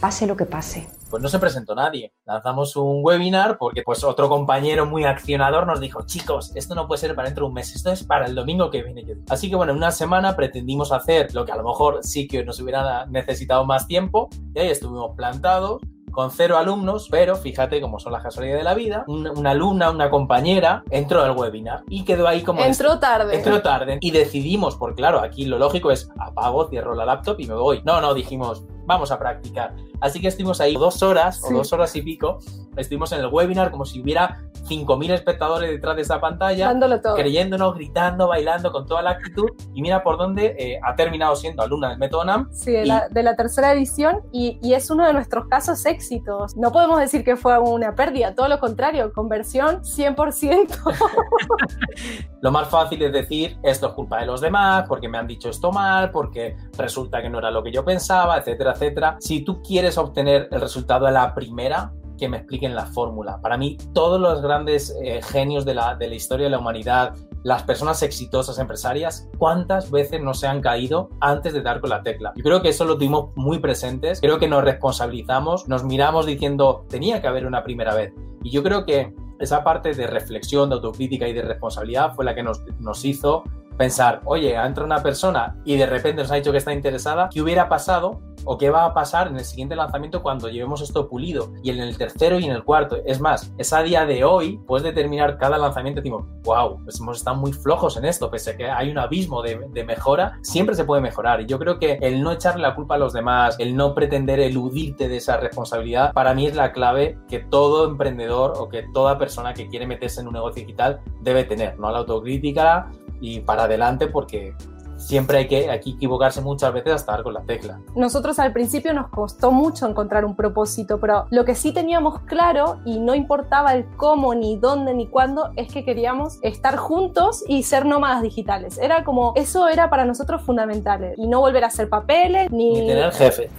pase 0.00 0.26
lo 0.26 0.36
que 0.36 0.46
pase. 0.46 0.88
Pues 1.10 1.22
no 1.22 1.28
se 1.28 1.40
presentó 1.40 1.74
nadie. 1.74 2.12
Lanzamos 2.24 2.76
un 2.76 3.00
webinar 3.02 3.58
porque 3.58 3.82
pues 3.82 4.04
otro 4.04 4.28
compañero 4.28 4.86
muy 4.86 5.04
accionador 5.04 5.66
nos 5.66 5.80
dijo, 5.80 6.06
chicos, 6.06 6.52
esto 6.54 6.76
no 6.76 6.86
puede 6.86 7.00
ser 7.00 7.16
para 7.16 7.26
dentro 7.26 7.46
de 7.46 7.48
un 7.48 7.54
mes, 7.54 7.74
esto 7.74 7.90
es 7.90 8.04
para 8.04 8.26
el 8.26 8.34
domingo 8.36 8.70
que 8.70 8.84
viene. 8.84 9.04
Así 9.28 9.50
que 9.50 9.56
bueno, 9.56 9.72
en 9.72 9.78
una 9.78 9.90
semana 9.90 10.36
pretendimos 10.36 10.92
hacer 10.92 11.34
lo 11.34 11.44
que 11.44 11.50
a 11.50 11.56
lo 11.56 11.64
mejor 11.64 11.98
sí 12.02 12.28
que 12.28 12.44
nos 12.44 12.60
hubiera 12.60 13.06
necesitado 13.06 13.64
más 13.66 13.88
tiempo 13.88 14.28
y 14.54 14.60
ahí 14.60 14.68
estuvimos 14.68 15.16
plantados 15.16 15.82
con 16.10 16.30
cero 16.30 16.58
alumnos, 16.58 17.08
pero 17.10 17.36
fíjate 17.36 17.80
cómo 17.80 17.98
son 17.98 18.12
las 18.12 18.22
casualidades 18.22 18.60
de 18.60 18.64
la 18.64 18.74
vida, 18.74 19.04
una, 19.06 19.50
alumna, 19.50 19.90
una 19.90 20.10
compañera, 20.10 20.82
entró 20.90 21.22
al 21.22 21.36
webinar 21.36 21.82
y 21.88 22.04
quedó 22.04 22.26
ahí 22.28 22.42
como... 22.42 22.62
Entró 22.62 22.98
tarde. 22.98 23.36
Entró 23.36 23.62
tarde. 23.62 23.98
Y 24.00 24.10
decidimos, 24.10 24.76
porque 24.76 24.96
claro, 24.96 25.20
aquí 25.20 25.46
lo 25.46 25.58
lógico 25.58 25.90
es 25.90 26.10
apago, 26.18 26.68
cierro 26.68 26.94
la 26.94 27.04
laptop 27.04 27.38
y 27.40 27.46
me 27.46 27.54
voy. 27.54 27.82
No, 27.84 28.00
no, 28.00 28.14
dijimos, 28.14 28.64
vamos 28.90 29.10
a 29.12 29.18
practicar. 29.18 29.74
Así 30.00 30.20
que 30.20 30.28
estuvimos 30.28 30.60
ahí 30.60 30.74
dos 30.74 31.02
horas 31.02 31.42
o 31.44 31.52
dos 31.52 31.72
horas 31.72 31.94
y 31.94 32.02
pico, 32.02 32.38
estuvimos 32.76 33.12
en 33.12 33.20
el 33.20 33.26
webinar 33.26 33.70
como 33.70 33.84
si 33.84 34.00
hubiera 34.00 34.38
5.000 34.68 35.12
espectadores 35.12 35.70
detrás 35.70 35.96
de 35.96 36.02
esa 36.02 36.20
pantalla, 36.20 36.66
Dándolo 36.66 37.00
todo. 37.00 37.14
creyéndonos, 37.14 37.74
gritando, 37.74 38.28
bailando 38.28 38.70
con 38.72 38.86
toda 38.86 39.02
la 39.02 39.10
actitud. 39.10 39.48
Y 39.74 39.82
mira 39.82 40.02
por 40.02 40.18
dónde 40.18 40.54
eh, 40.58 40.80
ha 40.82 40.94
terminado 40.96 41.34
siendo 41.36 41.62
alumna 41.62 41.90
del 41.90 41.98
método 41.98 42.24
NAM. 42.24 42.48
Sí, 42.52 42.72
de, 42.72 42.82
y- 42.82 42.86
la, 42.86 43.08
de 43.08 43.22
la 43.22 43.36
tercera 43.36 43.72
edición 43.72 44.20
y, 44.32 44.58
y 44.62 44.74
es 44.74 44.90
uno 44.90 45.06
de 45.06 45.12
nuestros 45.12 45.46
casos 45.46 45.84
éxitos. 45.86 46.56
No 46.56 46.72
podemos 46.72 46.98
decir 46.98 47.24
que 47.24 47.36
fue 47.36 47.58
una 47.58 47.94
pérdida, 47.94 48.34
todo 48.34 48.48
lo 48.48 48.58
contrario, 48.58 49.12
conversión 49.12 49.82
100%. 49.82 50.68
Lo 52.42 52.50
más 52.50 52.68
fácil 52.68 53.02
es 53.02 53.12
decir, 53.12 53.58
esto 53.62 53.88
es 53.88 53.92
culpa 53.92 54.20
de 54.20 54.26
los 54.26 54.40
demás, 54.40 54.84
porque 54.88 55.08
me 55.08 55.18
han 55.18 55.26
dicho 55.26 55.50
esto 55.50 55.70
mal, 55.72 56.10
porque 56.10 56.56
resulta 56.78 57.20
que 57.20 57.28
no 57.28 57.38
era 57.38 57.50
lo 57.50 57.62
que 57.62 57.70
yo 57.70 57.84
pensaba, 57.84 58.38
etcétera, 58.38 58.72
etcétera. 58.72 58.79
Si 59.20 59.40
tú 59.42 59.62
quieres 59.62 59.98
obtener 59.98 60.48
el 60.50 60.60
resultado 60.60 61.06
a 61.06 61.10
la 61.10 61.34
primera, 61.34 61.92
que 62.20 62.28
me 62.28 62.36
expliquen 62.36 62.76
la 62.76 62.86
fórmula. 62.86 63.40
Para 63.40 63.56
mí, 63.56 63.78
todos 63.94 64.20
los 64.20 64.42
grandes 64.42 64.94
eh, 65.02 65.20
genios 65.22 65.64
de 65.64 65.74
la, 65.74 65.96
de 65.96 66.06
la 66.06 66.14
historia 66.14 66.44
de 66.44 66.50
la 66.50 66.58
humanidad, 66.58 67.14
las 67.42 67.62
personas 67.62 68.02
exitosas 68.02 68.58
empresarias, 68.58 69.28
cuántas 69.38 69.90
veces 69.90 70.20
no 70.20 70.34
se 70.34 70.46
han 70.46 70.60
caído 70.60 71.08
antes 71.20 71.54
de 71.54 71.62
dar 71.62 71.80
con 71.80 71.90
la 71.90 72.02
tecla. 72.02 72.32
Yo 72.36 72.44
creo 72.44 72.60
que 72.60 72.68
eso 72.68 72.84
lo 72.84 72.98
tuvimos 72.98 73.30
muy 73.34 73.58
presentes, 73.58 74.20
creo 74.20 74.38
que 74.38 74.46
nos 74.46 74.62
responsabilizamos, 74.62 75.66
nos 75.66 75.82
miramos 75.82 76.26
diciendo, 76.26 76.84
tenía 76.88 77.22
que 77.22 77.26
haber 77.26 77.46
una 77.46 77.64
primera 77.64 77.94
vez. 77.94 78.12
Y 78.44 78.50
yo 78.50 78.62
creo 78.62 78.84
que 78.84 79.14
esa 79.38 79.64
parte 79.64 79.94
de 79.94 80.06
reflexión, 80.06 80.68
de 80.68 80.74
autocrítica 80.74 81.26
y 81.26 81.32
de 81.32 81.42
responsabilidad 81.42 82.14
fue 82.14 82.26
la 82.26 82.34
que 82.34 82.42
nos, 82.42 82.62
nos 82.78 83.02
hizo 83.06 83.44
pensar, 83.78 84.20
oye, 84.26 84.58
ha 84.58 84.66
entrado 84.66 84.84
una 84.84 85.02
persona 85.02 85.56
y 85.64 85.78
de 85.78 85.86
repente 85.86 86.20
nos 86.20 86.30
ha 86.30 86.34
dicho 86.34 86.52
que 86.52 86.58
está 86.58 86.74
interesada, 86.74 87.30
¿qué 87.32 87.40
hubiera 87.40 87.70
pasado 87.70 88.20
o 88.44 88.58
qué 88.58 88.70
va 88.70 88.84
a 88.84 88.94
pasar 88.94 89.28
en 89.28 89.36
el 89.36 89.44
siguiente 89.44 89.76
lanzamiento 89.76 90.22
cuando 90.22 90.48
llevemos 90.48 90.80
esto 90.80 91.08
pulido 91.08 91.52
y 91.62 91.70
en 91.70 91.80
el 91.80 91.96
tercero 91.96 92.38
y 92.38 92.44
en 92.44 92.52
el 92.52 92.64
cuarto. 92.64 92.98
Es 93.04 93.20
más, 93.20 93.52
es 93.58 93.72
a 93.72 93.82
día 93.82 94.06
de 94.06 94.24
hoy, 94.24 94.60
puedes 94.66 94.84
determinar 94.84 95.38
cada 95.38 95.58
lanzamiento 95.58 96.00
decimos, 96.00 96.24
wow, 96.42 96.82
pues 96.84 97.00
hemos 97.00 97.18
estado 97.18 97.36
muy 97.36 97.52
flojos 97.52 97.96
en 97.96 98.04
esto, 98.04 98.30
pese 98.30 98.50
a 98.50 98.56
que 98.56 98.70
hay 98.70 98.90
un 98.90 98.98
abismo 98.98 99.42
de, 99.42 99.60
de, 99.72 99.84
mejora, 99.84 100.38
siempre 100.42 100.74
se 100.74 100.84
puede 100.84 101.02
mejorar. 101.02 101.40
Y 101.40 101.46
yo 101.46 101.58
creo 101.58 101.78
que 101.78 101.98
el 102.00 102.22
no 102.22 102.32
echarle 102.32 102.62
la 102.62 102.74
culpa 102.74 102.94
a 102.94 102.98
los 102.98 103.12
demás, 103.12 103.56
el 103.58 103.76
no 103.76 103.94
pretender 103.94 104.40
eludirte 104.40 105.08
de 105.08 105.16
esa 105.16 105.36
responsabilidad, 105.36 106.12
para 106.12 106.34
mí 106.34 106.46
es 106.46 106.54
la 106.54 106.72
clave 106.72 107.18
que 107.28 107.40
todo 107.40 107.88
emprendedor 107.88 108.54
o 108.56 108.68
que 108.68 108.84
toda 108.92 109.18
persona 109.18 109.54
que 109.54 109.68
quiere 109.68 109.86
meterse 109.86 110.20
en 110.20 110.28
un 110.28 110.34
negocio 110.34 110.62
digital 110.62 111.00
debe 111.20 111.44
tener, 111.44 111.78
¿no? 111.78 111.90
La 111.90 111.98
autocrítica 111.98 112.90
y 113.20 113.40
para 113.40 113.64
adelante 113.64 114.06
porque 114.06 114.54
siempre 115.00 115.38
hay 115.38 115.48
que 115.48 115.70
aquí 115.70 115.92
equivocarse 115.92 116.40
muchas 116.40 116.72
veces 116.72 116.92
hasta 116.94 117.12
dar 117.12 117.22
con 117.22 117.34
la 117.34 117.42
tecla. 117.42 117.80
Nosotros 117.96 118.38
al 118.38 118.52
principio 118.52 118.92
nos 118.92 119.08
costó 119.08 119.50
mucho 119.50 119.86
encontrar 119.86 120.24
un 120.24 120.36
propósito, 120.36 121.00
pero 121.00 121.26
lo 121.30 121.44
que 121.44 121.54
sí 121.54 121.72
teníamos 121.72 122.20
claro 122.20 122.78
y 122.84 122.98
no 123.00 123.14
importaba 123.14 123.74
el 123.74 123.86
cómo, 123.96 124.34
ni 124.34 124.56
dónde, 124.56 124.94
ni 124.94 125.08
cuándo, 125.08 125.50
es 125.56 125.72
que 125.72 125.84
queríamos 125.84 126.38
estar 126.42 126.76
juntos 126.76 127.44
y 127.48 127.62
ser 127.62 127.86
nómadas 127.86 128.22
digitales. 128.22 128.78
Era 128.78 129.04
como, 129.04 129.32
eso 129.36 129.68
era 129.68 129.90
para 129.90 130.04
nosotros 130.04 130.42
fundamental. 130.42 131.14
Y 131.16 131.26
no 131.26 131.40
volver 131.40 131.64
a 131.64 131.68
hacer 131.68 131.88
papeles, 131.88 132.50
ni... 132.50 132.72
Ni 132.72 132.86
tener 132.86 133.12
jefe. 133.12 133.50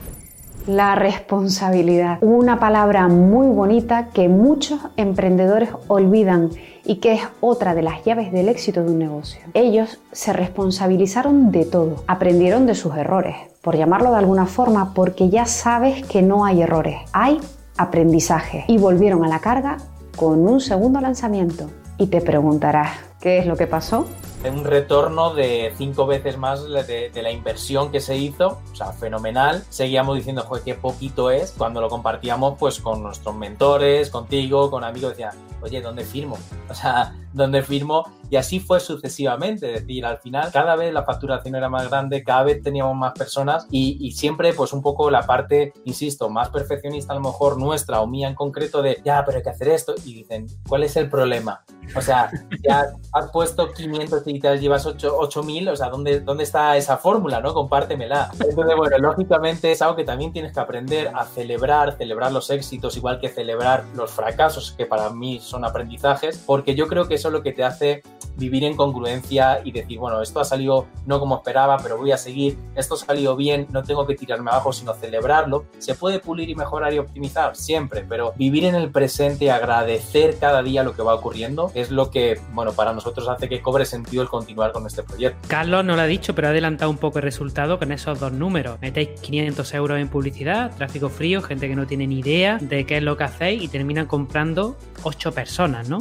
La 0.68 0.94
responsabilidad, 0.94 2.20
una 2.22 2.60
palabra 2.60 3.08
muy 3.08 3.48
bonita 3.48 4.10
que 4.14 4.30
muchos 4.30 4.80
emprendedores 4.96 5.70
olvidan 5.88 6.52
y 6.86 6.98
que 6.98 7.14
es 7.14 7.22
otra 7.40 7.74
de 7.74 7.82
las 7.82 8.04
llaves 8.06 8.32
del 8.32 8.48
éxito 8.48 8.84
de 8.84 8.92
un 8.92 9.00
negocio. 9.00 9.42
Ellos 9.56 10.00
se 10.12 10.34
responsabilizaron 10.34 11.52
de 11.52 11.66
todo, 11.66 12.04
aprendieron 12.06 12.68
de 12.68 12.76
sus 12.76 12.96
errores, 12.96 13.36
por 13.62 13.76
llamarlo 13.76 14.12
de 14.12 14.18
alguna 14.18 14.46
forma, 14.46 14.94
porque 14.94 15.30
ya 15.30 15.48
sabes 15.48 16.06
que 16.06 16.22
no 16.22 16.46
hay 16.46 16.62
errores, 16.62 16.98
hay 17.12 17.40
aprendizaje 17.78 18.64
y 18.68 18.78
volvieron 18.78 19.26
a 19.26 19.30
la 19.30 19.40
carga 19.40 19.78
con 20.16 20.48
un 20.48 20.62
segundo 20.62 21.02
lanzamiento. 21.02 21.72
Y 21.98 22.08
te 22.08 22.22
preguntarás, 22.22 22.92
¿qué 23.20 23.40
es 23.40 23.48
lo 23.48 23.58
que 23.58 23.66
pasó? 23.66 24.06
Un 24.50 24.64
retorno 24.64 25.34
de 25.34 25.74
cinco 25.78 26.06
veces 26.06 26.38
más 26.38 26.64
de, 26.64 27.12
la 27.14 27.32
inversión 27.32 27.92
que 27.92 28.00
se 28.00 28.18
hizo, 28.18 28.60
o 28.72 28.76
sea, 28.76 28.92
fenomenal. 28.92 29.64
Seguíamos 29.70 30.18
diciendo, 30.18 30.44
joder, 30.44 30.64
qué 30.64 30.76
poquito 30.76 31.30
es. 31.30 31.54
Cuando 31.58 31.82
lo 31.82 31.90
compartíamos, 31.90 32.58
pues 32.58 32.80
con 32.80 33.04
nuestros 33.04 33.36
mentores, 33.36 34.10
contigo, 34.10 34.72
con 34.72 34.84
amigos, 34.84 35.12
decían, 35.12 35.36
oye, 35.62 35.82
¿dónde 35.82 36.04
firmo? 36.04 36.38
O 36.70 36.74
sea, 36.74 37.14
¿dónde 37.34 37.64
firmo? 37.64 38.06
Y 38.30 38.38
así 38.38 38.62
fue 38.62 38.80
sucesivamente, 38.80 39.74
es 39.74 39.82
decir, 39.82 40.06
al 40.06 40.20
final 40.20 40.50
cada 40.54 40.78
vez 40.78 40.94
la 40.94 41.04
facturación 41.04 41.54
era 41.56 41.68
más 41.68 41.90
grande, 41.90 42.24
cada 42.24 42.44
vez 42.44 42.64
teníamos 42.64 42.96
más 42.96 43.12
personas 43.12 43.68
y, 43.70 43.98
y 44.00 44.14
siempre 44.14 44.54
pues 44.54 44.72
un 44.72 44.82
poco 44.82 45.12
la 45.12 45.24
parte, 45.24 45.74
insisto, 45.84 46.30
más 46.30 46.48
perfeccionista 46.48 47.12
a 47.12 47.18
lo 47.18 47.22
mejor 47.22 47.58
nuestra 47.58 48.00
o 48.00 48.08
mía 48.08 48.30
en 48.30 48.36
concreto 48.36 48.82
de, 48.82 49.02
ya, 49.04 49.26
pero 49.26 49.38
hay 49.38 49.44
que 49.44 49.50
hacer 49.50 49.68
esto 49.68 49.96
y 50.06 50.14
dicen, 50.14 50.48
¿cuál 50.68 50.84
es 50.84 50.96
el 50.96 51.10
problema? 51.10 51.66
O 51.96 52.02
sea, 52.02 52.32
ya 52.64 52.94
has 53.12 53.32
puesto 53.32 53.72
500 53.72 54.24
y 54.28 54.40
te 54.40 54.58
llevas 54.60 54.86
8000, 54.86 55.70
o 55.70 55.76
sea, 55.76 55.90
¿dónde, 55.90 56.22
¿dónde 56.22 56.44
está 56.44 56.78
esa 56.78 56.98
fórmula, 56.98 57.42
no? 57.42 57.54
Compártemela. 57.54 58.30
Entonces, 58.34 58.76
bueno, 58.78 58.98
lógicamente 58.98 59.72
es 59.72 59.82
algo 59.82 59.96
que 59.96 60.04
también 60.04 60.32
tienes 60.32 60.54
que 60.54 60.60
aprender 60.60 61.12
a 61.14 61.26
celebrar, 61.26 61.98
celebrar 61.98 62.32
los 62.32 62.50
éxitos, 62.50 62.96
igual 62.96 63.20
que 63.20 63.30
celebrar 63.30 63.84
los 63.96 64.12
fracasos, 64.12 64.72
que 64.72 64.86
para 64.86 65.10
mí 65.10 65.40
son 65.52 65.66
aprendizajes, 65.66 66.44
porque 66.46 66.76
yo 66.76 66.88
creo 66.88 67.08
que 67.08 67.16
eso 67.16 67.28
es 67.28 67.34
lo 67.34 67.44
que 67.44 67.52
te 67.52 67.64
hace 67.64 68.02
vivir 68.38 68.64
en 68.64 68.76
congruencia 68.76 69.62
y 69.64 69.72
decir, 69.72 70.00
bueno, 70.00 70.22
esto 70.22 70.40
ha 70.40 70.46
salido 70.46 70.88
no 71.06 71.20
como 71.20 71.36
esperaba, 71.36 71.78
pero 71.78 71.98
voy 71.98 72.12
a 72.12 72.18
seguir, 72.18 72.58
esto 72.76 72.96
ha 72.96 72.98
salido 72.98 73.36
bien, 73.36 73.68
no 73.72 73.84
tengo 73.84 74.08
que 74.08 74.16
tirarme 74.16 74.52
abajo, 74.52 74.74
sino 74.74 74.94
celebrarlo. 74.94 75.66
Se 75.78 75.96
puede 75.96 76.20
pulir 76.20 76.50
y 76.50 76.56
mejorar 76.56 76.94
y 76.94 77.00
optimizar 77.00 77.56
siempre, 77.56 78.06
pero 78.08 78.34
vivir 78.36 78.66
en 78.66 78.76
el 78.76 78.92
presente, 78.92 79.52
agradecer 79.52 80.38
cada 80.40 80.64
día 80.64 80.84
lo 80.84 80.96
que 80.96 81.02
va 81.02 81.14
ocurriendo, 81.14 81.72
es 81.76 81.92
lo 81.92 82.10
que, 82.10 82.40
bueno, 82.54 82.74
para 82.74 82.94
nosotros 82.94 83.28
hace 83.28 83.50
que 83.50 83.62
cobre 83.62 83.86
sentido 83.86 84.24
el 84.24 84.30
continuar 84.30 84.72
con 84.72 84.88
este 84.88 85.04
proyecto. 85.04 85.48
Carlos 85.48 85.86
no 85.86 85.96
lo 85.96 86.02
ha 86.02 86.08
dicho, 86.08 86.34
pero 86.34 86.48
ha 86.48 86.52
adelantado 86.52 86.90
un 86.90 86.98
poco 86.98 87.20
el 87.20 87.24
resultado 87.24 87.78
con 87.78 87.92
esos 87.92 88.20
dos 88.20 88.32
números. 88.32 88.80
Metéis 88.82 89.10
500 89.22 89.74
euros 89.74 90.00
en 90.00 90.08
publicidad, 90.08 90.76
tráfico 90.76 91.10
frío, 91.10 91.42
gente 91.42 91.68
que 91.68 91.76
no 91.76 91.86
tiene 91.86 92.08
ni 92.08 92.20
idea 92.20 92.58
de 92.60 92.86
qué 92.86 92.98
es 92.98 93.04
lo 93.04 93.18
que 93.18 93.26
hacéis 93.26 93.64
y 93.64 93.68
terminan 93.68 94.06
comprando 94.06 94.78
8 95.04 95.32
personas, 95.42 95.90
¿no? 95.90 95.98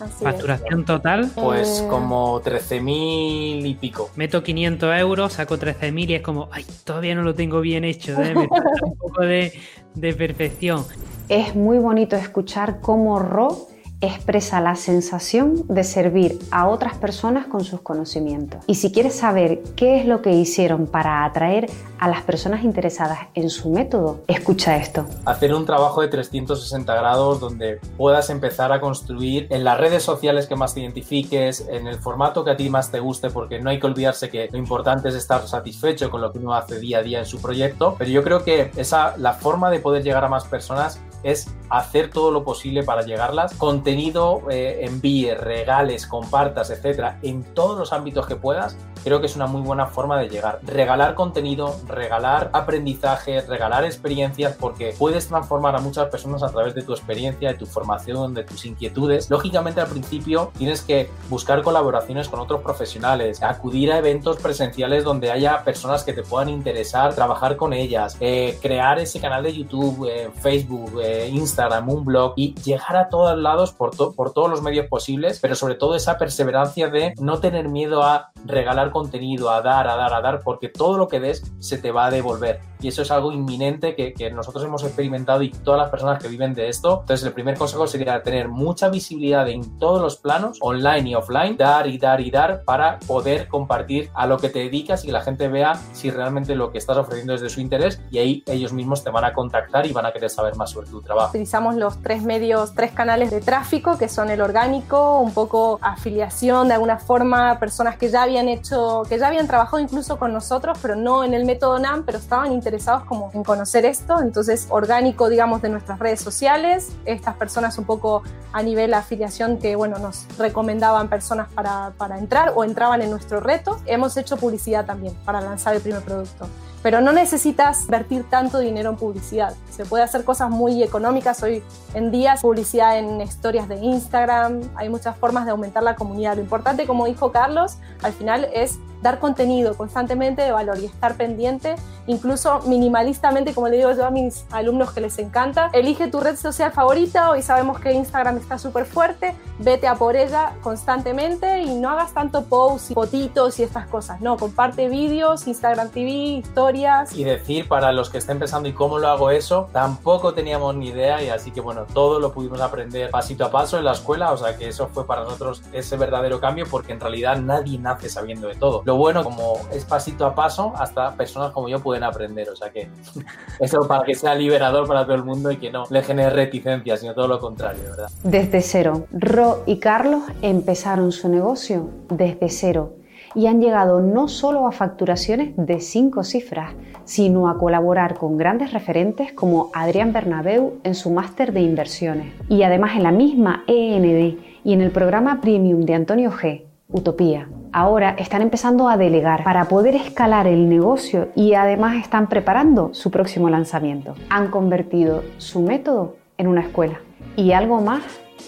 Así 0.00 0.24
Facturación 0.24 0.80
es. 0.80 0.86
total. 0.86 1.30
Pues 1.34 1.80
Eh, 1.80 1.88
como 1.88 2.40
13.000 2.42 3.66
y 3.66 3.74
pico. 3.74 4.10
Meto 4.16 4.42
500 4.42 4.98
euros, 4.98 5.32
saco 5.32 5.58
13.000 5.58 6.10
y 6.10 6.14
es 6.14 6.22
como, 6.22 6.48
ay, 6.52 6.64
todavía 6.84 7.14
no 7.14 7.22
lo 7.22 7.34
tengo 7.34 7.60
bien 7.60 7.84
hecho, 7.84 8.12
¿eh? 8.22 8.34
me 8.34 8.48
falta 8.48 8.70
un 8.84 8.96
poco 8.96 9.22
de, 9.22 9.52
de 9.94 10.14
perfección. 10.14 10.84
Es 11.28 11.54
muy 11.56 11.78
bonito 11.78 12.16
escuchar 12.16 12.80
cómo 12.80 13.18
Ro 13.18 13.68
expresa 14.06 14.60
la 14.60 14.76
sensación 14.76 15.66
de 15.68 15.84
servir 15.84 16.38
a 16.50 16.68
otras 16.68 16.96
personas 16.96 17.46
con 17.46 17.64
sus 17.64 17.80
conocimientos. 17.80 18.62
Y 18.66 18.76
si 18.76 18.92
quieres 18.92 19.14
saber 19.14 19.62
qué 19.76 20.00
es 20.00 20.06
lo 20.06 20.22
que 20.22 20.32
hicieron 20.32 20.86
para 20.86 21.24
atraer 21.24 21.70
a 21.98 22.08
las 22.08 22.22
personas 22.22 22.64
interesadas 22.64 23.18
en 23.34 23.50
su 23.50 23.70
método, 23.70 24.20
escucha 24.26 24.76
esto. 24.76 25.06
Hacer 25.24 25.54
un 25.54 25.64
trabajo 25.64 26.02
de 26.02 26.08
360 26.08 26.94
grados 26.94 27.40
donde 27.40 27.80
puedas 27.96 28.30
empezar 28.30 28.72
a 28.72 28.80
construir 28.80 29.46
en 29.50 29.64
las 29.64 29.78
redes 29.78 30.02
sociales 30.02 30.46
que 30.46 30.56
más 30.56 30.74
te 30.74 30.80
identifiques, 30.80 31.66
en 31.68 31.86
el 31.86 31.98
formato 31.98 32.44
que 32.44 32.50
a 32.50 32.56
ti 32.56 32.68
más 32.70 32.90
te 32.90 33.00
guste, 33.00 33.30
porque 33.30 33.60
no 33.60 33.70
hay 33.70 33.80
que 33.80 33.86
olvidarse 33.86 34.28
que 34.28 34.48
lo 34.50 34.58
importante 34.58 35.08
es 35.08 35.14
estar 35.14 35.46
satisfecho 35.46 36.10
con 36.10 36.20
lo 36.20 36.32
que 36.32 36.38
uno 36.38 36.54
hace 36.54 36.78
día 36.78 36.98
a 36.98 37.02
día 37.02 37.18
en 37.20 37.26
su 37.26 37.40
proyecto, 37.40 37.94
pero 37.98 38.10
yo 38.10 38.22
creo 38.22 38.44
que 38.44 38.70
esa 38.76 39.16
la 39.16 39.34
forma 39.34 39.70
de 39.70 39.80
poder 39.80 40.02
llegar 40.02 40.24
a 40.24 40.28
más 40.28 40.44
personas 40.44 41.00
es 41.24 41.52
hacer 41.70 42.10
todo 42.10 42.30
lo 42.30 42.44
posible 42.44 42.84
para 42.84 43.02
llegarlas. 43.02 43.54
Contenido, 43.54 44.42
eh, 44.50 44.80
envíes, 44.82 45.38
regales, 45.40 46.06
compartas, 46.06 46.70
etcétera, 46.70 47.18
en 47.22 47.42
todos 47.42 47.76
los 47.78 47.92
ámbitos 47.92 48.26
que 48.26 48.36
puedas, 48.36 48.76
creo 49.02 49.20
que 49.20 49.26
es 49.26 49.36
una 49.36 49.46
muy 49.46 49.62
buena 49.62 49.86
forma 49.86 50.18
de 50.18 50.28
llegar. 50.28 50.60
Regalar 50.62 51.14
contenido, 51.14 51.76
regalar 51.88 52.50
aprendizaje, 52.52 53.40
regalar 53.40 53.84
experiencias, 53.84 54.56
porque 54.58 54.94
puedes 54.98 55.28
transformar 55.28 55.76
a 55.76 55.80
muchas 55.80 56.08
personas 56.08 56.42
a 56.42 56.50
través 56.50 56.74
de 56.74 56.82
tu 56.82 56.92
experiencia, 56.92 57.50
de 57.50 57.58
tu 57.58 57.66
formación, 57.66 58.34
de 58.34 58.44
tus 58.44 58.64
inquietudes. 58.64 59.30
Lógicamente, 59.30 59.80
al 59.80 59.88
principio 59.88 60.52
tienes 60.56 60.82
que 60.82 61.10
buscar 61.28 61.62
colaboraciones 61.62 62.28
con 62.28 62.40
otros 62.40 62.62
profesionales, 62.62 63.42
acudir 63.42 63.92
a 63.92 63.98
eventos 63.98 64.38
presenciales 64.38 65.04
donde 65.04 65.30
haya 65.30 65.64
personas 65.64 66.04
que 66.04 66.12
te 66.12 66.22
puedan 66.22 66.48
interesar, 66.48 67.14
trabajar 67.14 67.56
con 67.56 67.72
ellas, 67.72 68.16
eh, 68.20 68.58
crear 68.60 68.98
ese 68.98 69.20
canal 69.20 69.42
de 69.42 69.54
YouTube, 69.54 70.08
eh, 70.08 70.30
Facebook, 70.40 71.00
eh, 71.02 71.13
Instagram, 71.28 71.88
un 71.88 72.04
blog 72.04 72.34
y 72.36 72.54
llegar 72.62 72.96
a 72.96 73.08
todos 73.08 73.38
lados 73.38 73.72
por, 73.72 73.96
to 73.96 74.12
por 74.12 74.32
todos 74.32 74.50
los 74.50 74.62
medios 74.62 74.86
posibles, 74.86 75.38
pero 75.40 75.54
sobre 75.54 75.74
todo 75.74 75.94
esa 75.94 76.18
perseverancia 76.18 76.88
de 76.88 77.14
no 77.18 77.40
tener 77.40 77.68
miedo 77.68 78.02
a 78.02 78.32
regalar 78.44 78.90
contenido, 78.90 79.50
a 79.50 79.62
dar, 79.62 79.88
a 79.88 79.96
dar, 79.96 80.14
a 80.14 80.20
dar, 80.20 80.40
porque 80.42 80.68
todo 80.68 80.98
lo 80.98 81.08
que 81.08 81.20
des 81.20 81.42
se 81.58 81.78
te 81.78 81.92
va 81.92 82.06
a 82.06 82.10
devolver. 82.10 82.60
Y 82.80 82.88
eso 82.88 83.02
es 83.02 83.10
algo 83.10 83.32
inminente 83.32 83.94
que, 83.94 84.12
que 84.12 84.30
nosotros 84.30 84.62
hemos 84.64 84.82
experimentado 84.84 85.42
y 85.42 85.50
todas 85.50 85.80
las 85.80 85.90
personas 85.90 86.22
que 86.22 86.28
viven 86.28 86.52
de 86.52 86.68
esto. 86.68 87.00
Entonces, 87.00 87.26
el 87.26 87.32
primer 87.32 87.56
consejo 87.56 87.86
sería 87.86 88.22
tener 88.22 88.48
mucha 88.48 88.90
visibilidad 88.90 89.48
en 89.48 89.78
todos 89.78 90.02
los 90.02 90.16
planos, 90.16 90.58
online 90.60 91.10
y 91.10 91.14
offline, 91.14 91.56
dar 91.56 91.86
y 91.86 91.96
dar 91.96 92.20
y 92.20 92.30
dar 92.30 92.62
para 92.64 92.98
poder 93.06 93.48
compartir 93.48 94.10
a 94.14 94.26
lo 94.26 94.38
que 94.38 94.50
te 94.50 94.58
dedicas 94.58 95.02
y 95.04 95.06
que 95.06 95.12
la 95.12 95.22
gente 95.22 95.48
vea 95.48 95.74
si 95.92 96.10
realmente 96.10 96.54
lo 96.54 96.72
que 96.72 96.78
estás 96.78 96.96
ofreciendo 96.96 97.34
es 97.34 97.40
de 97.40 97.48
su 97.48 97.60
interés 97.60 98.00
y 98.10 98.18
ahí 98.18 98.42
ellos 98.46 98.72
mismos 98.72 99.02
te 99.02 99.10
van 99.10 99.24
a 99.24 99.32
contactar 99.32 99.86
y 99.86 99.92
van 99.92 100.06
a 100.06 100.12
querer 100.12 100.30
saber 100.30 100.56
más 100.56 100.70
sobre 100.70 100.88
tu 100.88 101.00
trabajo. 101.00 101.30
Utilizamos 101.30 101.76
los 101.76 102.02
tres 102.02 102.22
medios, 102.22 102.74
tres 102.74 102.92
canales 102.92 103.30
de 103.30 103.40
tráfico, 103.40 103.96
que 103.96 104.08
son 104.08 104.30
el 104.30 104.40
orgánico, 104.40 105.20
un 105.20 105.32
poco 105.32 105.78
afiliación 105.80 106.68
de 106.68 106.74
alguna 106.74 106.98
forma, 106.98 107.58
personas 107.58 107.96
que 107.96 108.10
ya 108.10 108.22
habían 108.22 108.33
hecho, 108.48 109.02
que 109.08 109.18
ya 109.18 109.28
habían 109.28 109.46
trabajado 109.46 109.78
incluso 109.78 110.18
con 110.18 110.32
nosotros, 110.32 110.78
pero 110.80 110.96
no 110.96 111.24
en 111.24 111.34
el 111.34 111.44
método 111.44 111.78
NAM, 111.78 112.04
pero 112.04 112.18
estaban 112.18 112.52
interesados 112.52 113.04
como 113.04 113.30
en 113.34 113.44
conocer 113.44 113.84
esto. 113.84 114.20
Entonces, 114.20 114.66
orgánico, 114.70 115.28
digamos, 115.28 115.62
de 115.62 115.68
nuestras 115.68 115.98
redes 115.98 116.20
sociales, 116.20 116.90
estas 117.04 117.36
personas 117.36 117.78
un 117.78 117.84
poco 117.84 118.22
a 118.52 118.62
nivel 118.62 118.94
afiliación 118.94 119.58
que, 119.58 119.76
bueno, 119.76 119.98
nos 119.98 120.26
recomendaban 120.38 121.08
personas 121.08 121.48
para, 121.52 121.92
para 121.96 122.18
entrar 122.18 122.52
o 122.54 122.64
entraban 122.64 123.02
en 123.02 123.10
nuestro 123.10 123.40
reto. 123.40 123.78
Hemos 123.86 124.16
hecho 124.16 124.36
publicidad 124.36 124.84
también 124.84 125.14
para 125.24 125.40
lanzar 125.40 125.74
el 125.74 125.80
primer 125.80 126.02
producto. 126.02 126.48
Pero 126.84 127.00
no 127.00 127.12
necesitas 127.12 127.86
vertir 127.86 128.28
tanto 128.28 128.58
dinero 128.58 128.90
en 128.90 128.96
publicidad. 128.96 129.54
Se 129.70 129.86
puede 129.86 130.04
hacer 130.04 130.22
cosas 130.22 130.50
muy 130.50 130.82
económicas 130.82 131.42
hoy 131.42 131.62
en 131.94 132.10
día, 132.10 132.36
publicidad 132.42 132.98
en 132.98 133.22
historias 133.22 133.68
de 133.70 133.76
Instagram, 133.76 134.60
hay 134.76 134.90
muchas 134.90 135.16
formas 135.16 135.46
de 135.46 135.52
aumentar 135.52 135.82
la 135.82 135.96
comunidad. 135.96 136.36
Lo 136.36 136.42
importante, 136.42 136.86
como 136.86 137.06
dijo 137.06 137.32
Carlos, 137.32 137.78
al 138.02 138.12
final 138.12 138.46
es 138.52 138.78
dar 139.04 139.18
contenido 139.18 139.76
constantemente 139.76 140.40
de 140.40 140.50
valor 140.50 140.78
y 140.78 140.86
estar 140.86 141.14
pendiente, 141.16 141.76
incluso 142.06 142.60
minimalistamente, 142.60 143.52
como 143.52 143.68
le 143.68 143.76
digo 143.76 143.92
yo 143.92 144.06
a 144.06 144.10
mis 144.10 144.46
alumnos 144.50 144.92
que 144.92 145.02
les 145.02 145.18
encanta, 145.18 145.68
elige 145.74 146.08
tu 146.08 146.20
red 146.20 146.36
social 146.36 146.72
favorita, 146.72 147.28
hoy 147.28 147.42
sabemos 147.42 147.78
que 147.78 147.92
Instagram 147.92 148.38
está 148.38 148.58
súper 148.58 148.86
fuerte, 148.86 149.34
vete 149.58 149.86
a 149.88 149.96
por 149.96 150.16
ella 150.16 150.54
constantemente 150.62 151.60
y 151.60 151.74
no 151.74 151.90
hagas 151.90 152.14
tanto 152.14 152.44
posts 152.44 152.92
y 152.92 152.94
fotitos 152.94 153.58
y 153.60 153.64
estas 153.64 153.86
cosas, 153.88 154.22
no, 154.22 154.38
comparte 154.38 154.88
vídeos, 154.88 155.46
Instagram 155.46 155.90
TV, 155.90 156.08
historias. 156.38 157.14
Y 157.14 157.24
decir 157.24 157.68
para 157.68 157.92
los 157.92 158.08
que 158.08 158.16
estén 158.16 158.38
pensando 158.38 158.70
y 158.70 158.72
cómo 158.72 158.98
lo 158.98 159.08
hago 159.08 159.30
eso, 159.30 159.68
tampoco 159.70 160.32
teníamos 160.32 160.76
ni 160.76 160.88
idea 160.88 161.22
y 161.22 161.28
así 161.28 161.50
que 161.50 161.60
bueno, 161.60 161.84
todo 161.92 162.20
lo 162.20 162.32
pudimos 162.32 162.62
aprender 162.62 163.10
pasito 163.10 163.44
a 163.44 163.50
paso 163.50 163.76
en 163.76 163.84
la 163.84 163.92
escuela, 163.92 164.32
o 164.32 164.38
sea 164.38 164.56
que 164.56 164.66
eso 164.66 164.88
fue 164.88 165.06
para 165.06 165.24
nosotros 165.24 165.62
ese 165.74 165.98
verdadero 165.98 166.40
cambio 166.40 166.64
porque 166.70 166.94
en 166.94 167.00
realidad 167.00 167.36
nadie 167.36 167.78
nace 167.78 168.08
sabiendo 168.08 168.48
de 168.48 168.54
todo 168.54 168.82
bueno, 168.96 169.24
como 169.24 169.58
es 169.72 169.84
pasito 169.84 170.26
a 170.26 170.34
paso, 170.34 170.72
hasta 170.76 171.14
personas 171.14 171.52
como 171.52 171.68
yo 171.68 171.80
pueden 171.80 172.04
aprender. 172.04 172.48
O 172.50 172.56
sea 172.56 172.70
que 172.70 172.88
eso 173.60 173.86
para 173.86 174.04
que 174.04 174.14
sea 174.14 174.34
liberador 174.34 174.86
para 174.86 175.04
todo 175.04 175.14
el 175.14 175.24
mundo 175.24 175.50
y 175.50 175.56
que 175.56 175.70
no 175.70 175.84
le 175.90 176.02
genere 176.02 176.30
reticencia, 176.30 176.96
sino 176.96 177.14
todo 177.14 177.28
lo 177.28 177.40
contrario, 177.40 177.82
¿verdad? 177.90 178.10
Desde 178.22 178.60
cero, 178.60 179.06
Ro 179.12 179.62
y 179.66 179.78
Carlos 179.78 180.22
empezaron 180.42 181.12
su 181.12 181.28
negocio 181.28 181.90
desde 182.08 182.48
cero 182.48 182.94
y 183.34 183.46
han 183.46 183.60
llegado 183.60 184.00
no 184.00 184.28
solo 184.28 184.66
a 184.66 184.72
facturaciones 184.72 185.54
de 185.56 185.80
cinco 185.80 186.22
cifras, 186.22 186.72
sino 187.04 187.48
a 187.48 187.58
colaborar 187.58 188.14
con 188.14 188.36
grandes 188.36 188.72
referentes 188.72 189.32
como 189.32 189.70
Adrián 189.74 190.12
Bernabeu 190.12 190.74
en 190.84 190.94
su 190.94 191.10
máster 191.10 191.52
de 191.52 191.60
inversiones 191.60 192.32
y 192.48 192.62
además 192.62 192.92
en 192.96 193.02
la 193.02 193.12
misma 193.12 193.64
END 193.66 194.38
y 194.64 194.72
en 194.72 194.80
el 194.80 194.90
programa 194.90 195.40
Premium 195.40 195.82
de 195.82 195.94
Antonio 195.94 196.30
G, 196.30 196.62
Utopía 196.88 197.48
ahora 197.74 198.14
están 198.18 198.40
empezando 198.40 198.88
a 198.88 198.96
delegar 198.96 199.42
para 199.42 199.64
poder 199.64 199.96
escalar 199.96 200.46
el 200.46 200.68
negocio 200.68 201.28
y 201.34 201.54
además 201.54 201.96
están 201.96 202.28
preparando 202.28 202.94
su 202.94 203.10
próximo 203.10 203.50
lanzamiento. 203.50 204.14
Han 204.30 204.48
convertido 204.48 205.24
su 205.38 205.60
método 205.60 206.14
en 206.38 206.46
una 206.46 206.60
escuela. 206.60 207.00
Y 207.36 207.50
algo 207.50 207.80
más 207.80 208.02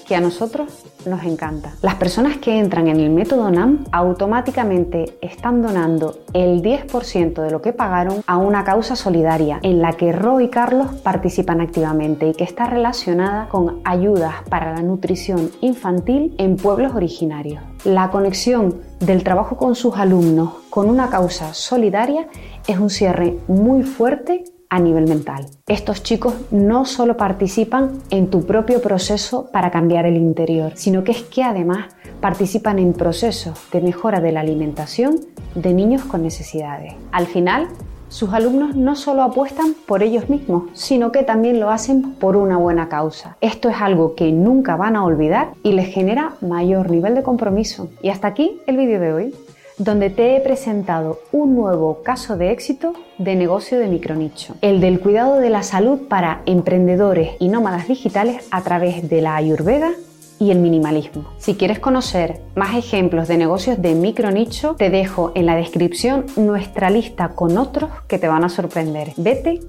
que 0.06 0.14
a 0.14 0.20
nosotros 0.20 0.85
nos 1.06 1.22
encanta. 1.24 1.74
Las 1.82 1.94
personas 1.96 2.38
que 2.38 2.59
entran 2.59 2.88
en 2.88 3.00
el 3.00 3.11
método 3.11 3.50
NAM 3.50 3.85
automáticamente 3.92 5.18
están 5.20 5.62
donando 5.62 6.18
el 6.32 6.62
10% 6.62 7.42
de 7.42 7.50
lo 7.50 7.62
que 7.62 7.72
pagaron 7.72 8.22
a 8.26 8.37
una 8.37 8.64
causa 8.64 8.96
solidaria 8.96 9.61
en 9.62 9.80
la 9.80 9.92
que 9.92 10.12
Ro 10.12 10.40
y 10.40 10.48
Carlos 10.48 10.88
participan 11.02 11.61
activamente 11.61 12.28
y 12.28 12.32
que 12.32 12.44
está 12.44 12.66
relacionada 12.66 13.48
con 13.48 13.80
ayudas 13.85 14.35
para 14.48 14.72
la 14.72 14.82
nutrición 14.82 15.50
infantil 15.61 16.35
en 16.38 16.56
pueblos 16.56 16.94
originarios. 16.94 17.62
La 17.85 18.11
conexión 18.11 18.80
del 19.00 19.22
trabajo 19.22 19.56
con 19.56 19.74
sus 19.74 19.96
alumnos 19.96 20.54
con 20.70 20.88
una 20.88 21.09
causa 21.09 21.54
solidaria 21.54 22.28
es 22.66 22.78
un 22.78 22.90
cierre 22.90 23.38
muy 23.46 23.82
fuerte 23.82 24.44
a 24.68 24.79
nivel 24.81 25.09
mental. 25.09 25.46
Estos 25.66 26.02
chicos 26.02 26.35
no 26.50 26.85
solo 26.85 27.16
participan 27.16 28.00
en 28.11 28.29
tu 28.29 28.44
propio 28.46 28.81
proceso 28.81 29.50
para 29.52 29.70
cambiar 29.70 30.07
el 30.07 30.16
interior, 30.16 30.72
sino 30.74 31.05
que 31.05 31.12
es 31.12 31.22
que 31.22 31.42
además 31.42 31.87
participan 32.20 32.79
en 32.79 32.92
procesos 32.92 33.59
de 33.72 33.81
mejora 33.81 34.20
de 34.20 34.33
la 34.33 34.40
alimentación 34.40 35.20
de 35.55 35.74
niños 35.74 36.05
con 36.05 36.22
necesidades. 36.22 36.94
Al 37.12 37.26
final, 37.26 37.68
sus 38.09 38.33
alumnos 38.33 38.76
no 38.76 38.94
solo 38.94 39.22
apuestan 39.22 39.74
por 39.87 40.02
ellos 40.02 40.31
mismos, 40.31 40.64
sino 40.74 41.11
que 41.11 41.24
también 41.24 41.59
lo 41.59 41.70
hacen 41.70 42.12
por 42.12 42.37
una 42.37 42.57
buena 42.57 42.88
causa. 42.88 43.37
Esto 43.40 43.68
es 43.68 43.76
algo 43.81 44.14
que 44.14 44.31
nunca 44.31 44.76
van 44.76 44.96
a 44.96 45.05
olvidar 45.05 45.52
y 45.62 45.72
les 45.72 45.92
genera 45.92 46.35
mayor 46.40 46.90
nivel 46.90 47.14
de 47.14 47.24
compromiso. 47.24 47.88
Y 48.02 48.11
hasta 48.11 48.29
aquí 48.29 48.61
el 48.66 48.76
vídeo 48.76 49.00
de 49.00 49.12
hoy 49.12 49.35
donde 49.78 50.10
te 50.10 50.36
he 50.36 50.40
presentado 50.40 51.20
un 51.32 51.54
nuevo 51.54 52.02
caso 52.02 52.36
de 52.36 52.50
éxito 52.50 52.94
de 53.18 53.34
negocio 53.34 53.78
de 53.78 53.88
micronicho, 53.88 54.54
el 54.62 54.80
del 54.80 55.00
cuidado 55.00 55.36
de 55.36 55.50
la 55.50 55.62
salud 55.62 56.08
para 56.08 56.42
emprendedores 56.46 57.32
y 57.38 57.48
nómadas 57.48 57.88
digitales 57.88 58.46
a 58.50 58.62
través 58.62 59.08
de 59.08 59.20
la 59.20 59.36
ayurveda 59.36 59.90
y 60.38 60.50
el 60.50 60.58
minimalismo. 60.58 61.24
Si 61.38 61.54
quieres 61.54 61.78
conocer 61.78 62.40
más 62.54 62.76
ejemplos 62.76 63.28
de 63.28 63.38
negocios 63.38 63.80
de 63.80 63.94
micronicho, 63.94 64.74
te 64.74 64.90
dejo 64.90 65.32
en 65.34 65.46
la 65.46 65.56
descripción 65.56 66.26
nuestra 66.36 66.90
lista 66.90 67.30
con 67.30 67.56
otros 67.56 67.90
que 68.06 68.18
te 68.18 68.28
van 68.28 68.44
a 68.44 68.48
sorprender. 68.48 69.12
Vete 69.16 69.60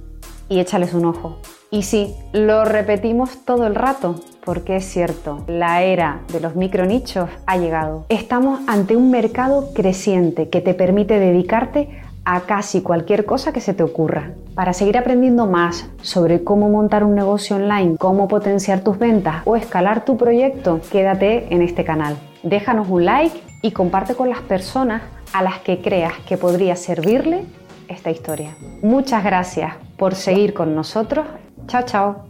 y 0.49 0.59
échales 0.59 0.93
un 0.93 1.05
ojo. 1.05 1.37
Y 1.69 1.83
sí, 1.83 2.15
lo 2.31 2.63
repetimos 2.63 3.43
todo 3.43 3.67
el 3.67 3.75
rato, 3.75 4.15
porque 4.45 4.77
es 4.77 4.85
cierto, 4.85 5.43
la 5.47 5.83
era 5.83 6.21
de 6.31 6.39
los 6.39 6.55
micronichos 6.55 7.29
ha 7.45 7.57
llegado. 7.57 8.05
Estamos 8.09 8.61
ante 8.67 8.95
un 8.95 9.11
mercado 9.11 9.73
creciente 9.73 10.49
que 10.49 10.61
te 10.61 10.73
permite 10.73 11.19
dedicarte 11.19 11.89
a 12.23 12.41
casi 12.41 12.81
cualquier 12.81 13.25
cosa 13.25 13.53
que 13.53 13.61
se 13.61 13.73
te 13.73 13.83
ocurra. 13.83 14.31
Para 14.53 14.73
seguir 14.73 14.97
aprendiendo 14.97 15.45
más 15.45 15.89
sobre 16.01 16.43
cómo 16.43 16.69
montar 16.69 17.03
un 17.03 17.15
negocio 17.15 17.55
online, 17.55 17.95
cómo 17.97 18.27
potenciar 18.27 18.81
tus 18.81 18.99
ventas 18.99 19.43
o 19.45 19.55
escalar 19.55 20.03
tu 20.03 20.17
proyecto, 20.17 20.81
quédate 20.91 21.53
en 21.53 21.61
este 21.61 21.85
canal. 21.85 22.17
Déjanos 22.43 22.89
un 22.89 23.05
like 23.05 23.41
y 23.61 23.71
comparte 23.71 24.15
con 24.15 24.29
las 24.29 24.41
personas 24.41 25.03
a 25.33 25.41
las 25.41 25.59
que 25.59 25.81
creas 25.81 26.13
que 26.27 26.37
podría 26.37 26.75
servirle 26.75 27.45
esta 27.87 28.11
historia. 28.11 28.55
Muchas 28.81 29.23
gracias 29.23 29.73
por 29.97 30.15
seguir 30.15 30.53
con 30.53 30.75
nosotros. 30.75 31.25
Chao, 31.67 31.83
chao. 31.85 32.27